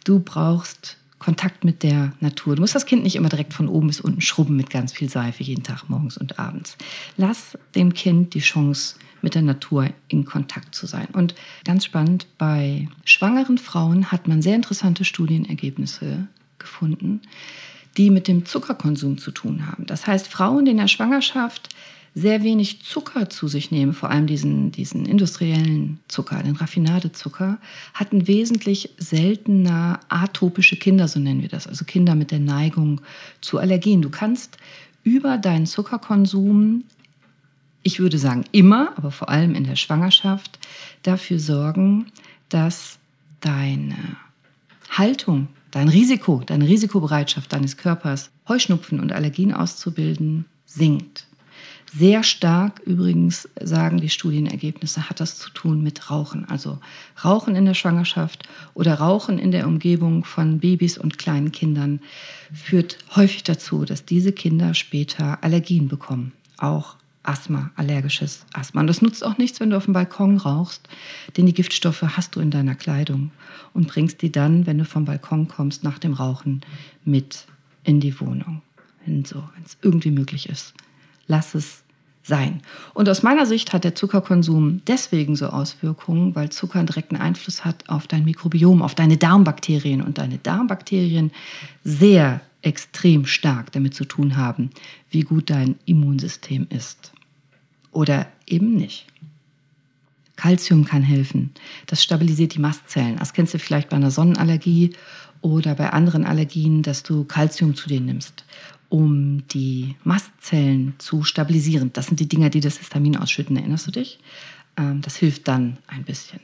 Du 0.04 0.20
brauchst 0.20 0.98
Kontakt 1.20 1.64
mit 1.64 1.82
der 1.82 2.14
Natur. 2.20 2.56
Du 2.56 2.62
musst 2.62 2.76
das 2.76 2.86
Kind 2.86 3.04
nicht 3.04 3.16
immer 3.16 3.30
direkt 3.30 3.54
von 3.54 3.68
oben 3.68 3.88
bis 3.88 4.00
unten 4.00 4.22
schrubben 4.22 4.56
mit 4.56 4.70
ganz 4.70 4.94
viel 4.94 5.10
Seife 5.10 5.44
jeden 5.44 5.64
Tag 5.64 5.90
morgens 5.90 6.18
und 6.18 6.38
abends. 6.38 6.78
Lass 7.18 7.58
dem 7.74 7.94
Kind 7.94 8.36
die 8.36 8.40
Chance, 8.40 8.96
mit 9.22 9.36
der 9.36 9.42
Natur 9.42 9.90
in 10.08 10.26
Kontakt 10.26 10.76
zu 10.76 10.86
sein. 10.86 11.08
Und 11.14 11.36
ganz 11.66 11.86
spannend, 11.86 12.28
bei 12.38 12.88
schwangeren 13.04 13.58
Frauen 13.58 14.12
hat 14.12 14.28
man 14.28 14.42
sehr 14.42 14.56
interessante 14.56 15.06
Studienergebnisse 15.06 16.28
gefunden, 16.60 17.22
die 17.98 18.10
mit 18.10 18.28
dem 18.28 18.46
Zuckerkonsum 18.46 19.18
zu 19.18 19.32
tun 19.32 19.68
haben. 19.68 19.86
Das 19.86 20.08
heißt, 20.08 20.28
Frauen, 20.28 20.66
die 20.66 20.72
in 20.72 20.78
der 20.78 20.88
Schwangerschaft 20.88 21.70
sehr 22.18 22.42
wenig 22.42 22.82
Zucker 22.82 23.30
zu 23.30 23.48
sich 23.48 23.70
nehmen, 23.70 23.94
vor 23.94 24.10
allem 24.10 24.26
diesen, 24.26 24.72
diesen 24.72 25.06
industriellen 25.06 26.00
Zucker, 26.08 26.42
den 26.42 26.56
Raffinadezucker, 26.56 27.60
hatten 27.94 28.28
wesentlich 28.28 28.90
seltener 28.98 30.00
atopische 30.10 30.78
Kinder, 30.78 31.08
so 31.08 31.20
nennen 31.20 31.44
wir 31.44 31.50
das, 31.50 31.68
also 31.68 31.86
Kinder 31.86 32.16
mit 32.16 32.32
der 32.32 32.40
Neigung 32.40 33.02
zu 33.40 33.60
Allergien. 33.60 34.02
Du 34.02 34.10
kannst 34.10 34.58
über 35.04 35.38
deinen 35.38 35.68
Zuckerkonsum, 35.68 36.86
ich 37.84 38.00
würde 38.00 38.18
sagen 38.18 38.46
immer, 38.52 38.94
aber 38.98 39.12
vor 39.12 39.30
allem 39.30 39.54
in 39.54 39.64
der 39.64 39.76
Schwangerschaft, 39.76 40.58
dafür 41.04 41.38
sorgen, 41.40 42.08
dass 42.50 42.98
deine 43.42 44.18
Haltung, 44.90 45.50
dein 45.78 45.90
Risiko, 45.90 46.42
deine 46.44 46.68
Risikobereitschaft 46.68 47.54
deines 47.54 47.78
Körpers, 47.78 48.32
Heuschnupfen 48.50 49.00
und 49.00 49.12
Allergien 49.12 49.54
auszubilden, 49.54 50.46
sinkt. 50.66 51.28
Sehr 51.96 52.24
stark 52.24 52.80
übrigens 52.80 53.48
sagen 53.62 54.02
die 54.02 54.10
Studienergebnisse, 54.10 55.08
hat 55.08 55.20
das 55.20 55.38
zu 55.38 55.52
tun 55.52 55.84
mit 55.84 56.10
Rauchen. 56.10 56.46
Also 56.46 56.80
Rauchen 57.24 57.56
in 57.56 57.66
der 57.66 57.76
Schwangerschaft 57.76 58.50
oder 58.74 58.96
Rauchen 58.96 59.38
in 59.38 59.52
der 59.52 59.68
Umgebung 59.68 60.26
von 60.26 60.60
Babys 60.60 60.98
und 60.98 61.20
kleinen 61.20 61.52
Kindern 61.52 62.00
führt 62.52 62.98
häufig 63.16 63.44
dazu, 63.44 63.86
dass 63.86 64.04
diese 64.04 64.32
Kinder 64.32 64.74
später 64.74 65.44
Allergien 65.44 65.88
bekommen. 65.88 66.34
Auch 66.58 66.96
Asthma, 67.28 67.72
allergisches 67.76 68.46
Asthma. 68.54 68.82
Und 68.82 68.88
das 68.88 69.02
nutzt 69.02 69.24
auch 69.24 69.38
nichts, 69.38 69.60
wenn 69.60 69.70
du 69.70 69.78
auf 69.78 69.86
dem 69.86 69.94
Balkon 69.94 70.38
rauchst, 70.38 70.88
denn 71.36 71.46
die 71.46 71.54
Giftstoffe 71.54 72.02
hast 72.02 72.36
du 72.36 72.40
in 72.40 72.52
deiner 72.52 72.76
Kleidung 72.76 73.32
und 73.74 73.88
bringst 73.88 74.22
die 74.22 74.32
dann, 74.32 74.66
wenn 74.66 74.78
du 74.78 74.86
vom 74.86 75.06
Balkon 75.06 75.48
kommst, 75.48 75.84
nach 75.84 76.00
dem 76.00 76.13
Rauchen 76.13 76.62
mit 77.06 77.46
in 77.84 78.00
die 78.00 78.20
Wohnung. 78.20 78.62
Wenn 79.06 79.26
so, 79.26 79.44
wenn 79.56 79.63
es 79.63 79.78
irgendwie 79.82 80.12
möglich 80.12 80.50
ist 80.50 80.74
lass 81.28 81.54
es 81.56 81.84
sein. 82.24 82.62
Und 82.94 83.08
aus 83.08 83.24
meiner 83.24 83.46
Sicht 83.46 83.72
hat 83.72 83.84
der 83.84 83.96
Zuckerkonsum 83.96 84.82
deswegen 84.86 85.36
so 85.36 85.48
Auswirkungen, 85.48 86.36
weil 86.36 86.50
Zucker 86.50 86.80
einen 86.80 86.88
direkten 86.88 87.16
Einfluss 87.16 87.63
hat 87.63 87.88
auf 87.88 88.08
dein 88.08 88.26
Mikrobiom, 88.26 88.82
auf 88.82 88.96
deine 88.96 89.18
Darmbakterien 89.18 90.02
und 90.02 90.18
deine 90.18 90.38
Darmbakterien 90.38 91.32
sehr 91.84 92.42
extrem 92.62 93.26
stark 93.26 93.72
damit 93.72 93.94
zu 93.94 94.04
tun 94.04 94.36
haben, 94.36 94.72
wie 95.10 95.22
gut 95.22 95.50
dein 95.50 95.76
Immunsystem 95.86 96.68
ist. 96.70 97.13
Oder 97.98 98.28
eben 98.46 98.76
nicht. 98.76 99.08
Calcium 100.36 100.86
kann 100.86 101.02
helfen. 101.02 101.50
Das 101.88 102.04
stabilisiert 102.04 102.54
die 102.54 102.60
Mastzellen. 102.60 103.18
Das 103.18 103.34
kennst 103.34 103.56
du 103.56 103.58
vielleicht 103.58 103.90
bei 103.90 103.96
einer 103.96 104.12
Sonnenallergie 104.12 104.92
oder 105.42 105.74
bei 105.74 105.90
anderen 105.90 106.24
Allergien, 106.24 106.84
dass 106.84 107.02
du 107.02 107.24
Calcium 107.24 107.74
zu 107.74 107.90
dir 107.90 108.00
nimmst 108.00 108.46
um 108.90 109.46
die 109.50 109.96
Mastzellen 110.04 110.94
zu 110.98 111.24
stabilisieren. 111.24 111.92
Das 111.92 112.06
sind 112.08 112.20
die 112.20 112.30
Dinger, 112.30 112.50
die 112.50 112.62
das 112.62 112.78
Histamin 112.78 113.18
ausschütten, 113.18 113.58
erinnerst 113.58 113.88
du 113.88 113.92
dich? 113.92 114.20
Ähm, 114.78 115.02
das 115.02 115.18
hilft 115.18 115.48
dann 115.48 115.78
ein 115.88 116.04
bisschen. 116.04 116.40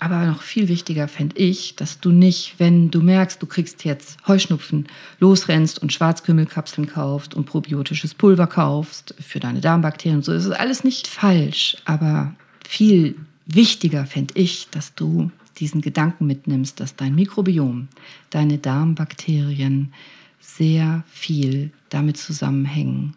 Aber 0.00 0.26
noch 0.26 0.42
viel 0.42 0.68
wichtiger 0.68 1.06
fände 1.06 1.36
ich, 1.36 1.76
dass 1.76 2.00
du 2.00 2.10
nicht, 2.10 2.54
wenn 2.58 2.90
du 2.90 3.00
merkst, 3.00 3.40
du 3.40 3.46
kriegst 3.46 3.84
jetzt 3.84 4.18
Heuschnupfen, 4.26 4.88
losrennst 5.20 5.80
und 5.80 5.92
Schwarzkümmelkapseln 5.92 6.88
kaufst 6.88 7.34
und 7.34 7.44
probiotisches 7.44 8.14
Pulver 8.14 8.48
kaufst 8.48 9.14
für 9.20 9.38
deine 9.38 9.60
Darmbakterien 9.60 10.18
und 10.18 10.24
so. 10.24 10.32
Ist 10.32 10.50
alles 10.50 10.82
nicht 10.82 11.06
falsch, 11.06 11.76
aber 11.84 12.34
viel 12.66 13.16
wichtiger 13.46 14.06
fände 14.06 14.34
ich, 14.36 14.68
dass 14.70 14.94
du 14.94 15.30
diesen 15.58 15.80
Gedanken 15.80 16.26
mitnimmst, 16.26 16.80
dass 16.80 16.96
dein 16.96 17.14
Mikrobiom, 17.14 17.88
deine 18.30 18.58
Darmbakterien, 18.58 19.92
sehr 20.40 21.04
viel 21.06 21.70
damit 21.88 22.16
zusammenhängen, 22.16 23.14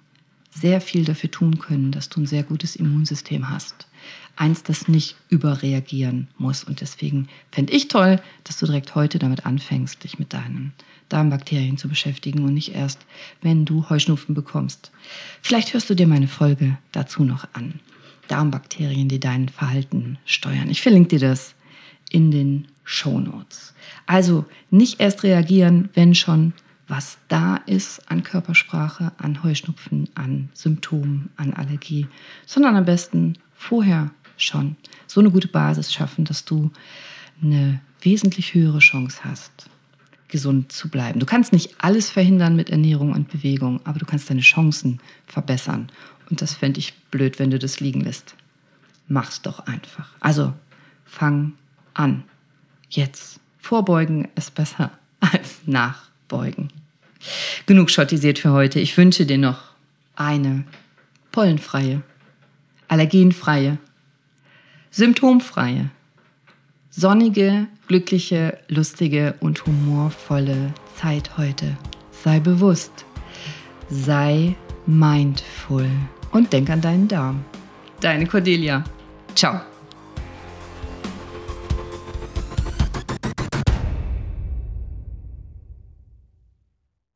sehr 0.51 0.79
viel 0.79 1.03
dafür 1.03 1.31
tun 1.31 1.57
können, 1.57 1.91
dass 1.91 2.09
du 2.09 2.21
ein 2.21 2.27
sehr 2.27 2.43
gutes 2.43 2.75
Immunsystem 2.75 3.49
hast. 3.49 3.88
Eins, 4.36 4.63
das 4.63 4.88
nicht 4.88 5.15
überreagieren 5.30 6.28
muss. 6.38 6.63
Und 6.63 6.82
deswegen 6.82 7.28
fände 7.52 7.74
ich 7.74 7.88
toll, 7.88 8.21
dass 8.43 8.58
du 8.58 8.65
direkt 8.65 8.95
heute 8.95 9.19
damit 9.19 9.45
anfängst, 9.45 10.04
dich 10.04 10.19
mit 10.19 10.34
deinen 10.34 10.74
Darmbakterien 11.10 11.78
zu 11.78 11.88
beschäftigen 11.88 12.43
und 12.43 12.54
nicht 12.54 12.76
erst, 12.76 13.06
wenn 13.41 13.65
du 13.65 13.89
Heuschnupfen 13.89 14.36
bekommst. 14.36 14.91
Vielleicht 15.41 15.74
hörst 15.74 15.89
du 15.89 15.95
dir 15.95 16.08
meine 16.08 16.28
Folge 16.28 16.78
dazu 16.91 17.24
noch 17.24 17.48
an. 17.54 17.80
Darmbakterien, 18.28 19.08
die 19.08 19.19
dein 19.19 19.50
Verhalten 19.50 20.17
steuern. 20.26 20.69
Ich 20.69 20.82
verlinke 20.82 21.10
dir 21.10 21.30
das 21.30 21.54
in 22.10 22.32
den 22.32 22.67
Show 22.84 23.19
Notes. 23.19 23.74
Also 24.06 24.45
nicht 24.69 25.00
erst 25.00 25.24
reagieren, 25.24 25.89
wenn 25.93 26.15
schon 26.15 26.54
was 26.88 27.17
da 27.30 27.58
ist 27.65 28.12
an 28.12 28.24
Körpersprache, 28.24 29.12
an 29.17 29.43
Heuschnupfen, 29.43 30.10
an 30.15 30.50
Symptomen, 30.54 31.30
an 31.36 31.54
Allergie, 31.54 32.08
sondern 32.45 32.76
am 32.76 32.86
besten 32.86 33.38
vorher 33.56 34.12
schon 34.38 34.76
so 35.08 35.19
eine 35.19 35.32
gute 35.32 35.48
Basis 35.48 35.93
schaffen, 35.93 36.26
dass 36.26 36.45
du 36.45 36.71
eine 37.41 37.82
wesentlich 38.02 38.54
höhere 38.54 38.80
Chance 38.80 39.19
hast, 39.24 39.69
gesund 40.28 40.71
zu 40.71 40.89
bleiben. 40.89 41.19
Du 41.19 41.26
kannst 41.26 41.54
nicht 41.54 41.76
alles 41.80 42.10
verhindern 42.10 42.56
mit 42.56 42.69
Ernährung 42.69 43.13
und 43.13 43.30
Bewegung, 43.30 43.82
aber 43.86 44.00
du 44.00 44.06
kannst 44.06 44.30
deine 44.30 44.41
Chancen 44.41 45.00
verbessern. 45.28 45.89
Und 46.30 46.41
das 46.41 46.54
fände 46.54 46.80
ich 46.80 46.93
blöd, 47.12 47.39
wenn 47.39 47.52
du 47.52 47.60
das 47.60 47.80
liegen 47.80 48.02
lässt. 48.02 48.36
Mach's 49.08 49.41
doch 49.41 49.60
einfach. 49.67 50.10
Also 50.19 50.54
fang 51.06 51.54
an. 51.93 52.24
Jetzt. 52.89 53.39
Vorbeugen 53.60 54.28
ist 54.36 54.56
besser 54.56 54.91
als 55.19 55.60
nach 55.65 56.10
beugen. 56.28 56.69
Genug 57.65 57.89
schottisiert 57.89 58.39
für 58.39 58.52
heute. 58.52 58.80
Ich 58.80 58.98
wünsche 58.98 59.26
dir 59.26 59.38
noch 59.38 59.60
eine 60.15 60.65
pollenfreie, 61.32 62.02
allergenfreie, 62.88 63.78
symptomfreie, 64.95 65.89
sonnige, 66.89 67.67
glückliche, 67.88 68.58
lustige 68.69 69.36
und 69.41 69.65
humorvolle 69.65 70.73
Zeit 70.95 71.38
heute. 71.38 71.75
Sei 72.23 72.39
bewusst, 72.39 73.03
sei 73.89 74.55
mindful 74.86 75.89
und 76.31 76.53
denk 76.53 76.69
an 76.69 76.79
deinen 76.79 77.10
Darm. 77.10 77.43
Deine 77.99 78.25
Cordelia. 78.25 78.86
Ciao. 79.36 79.60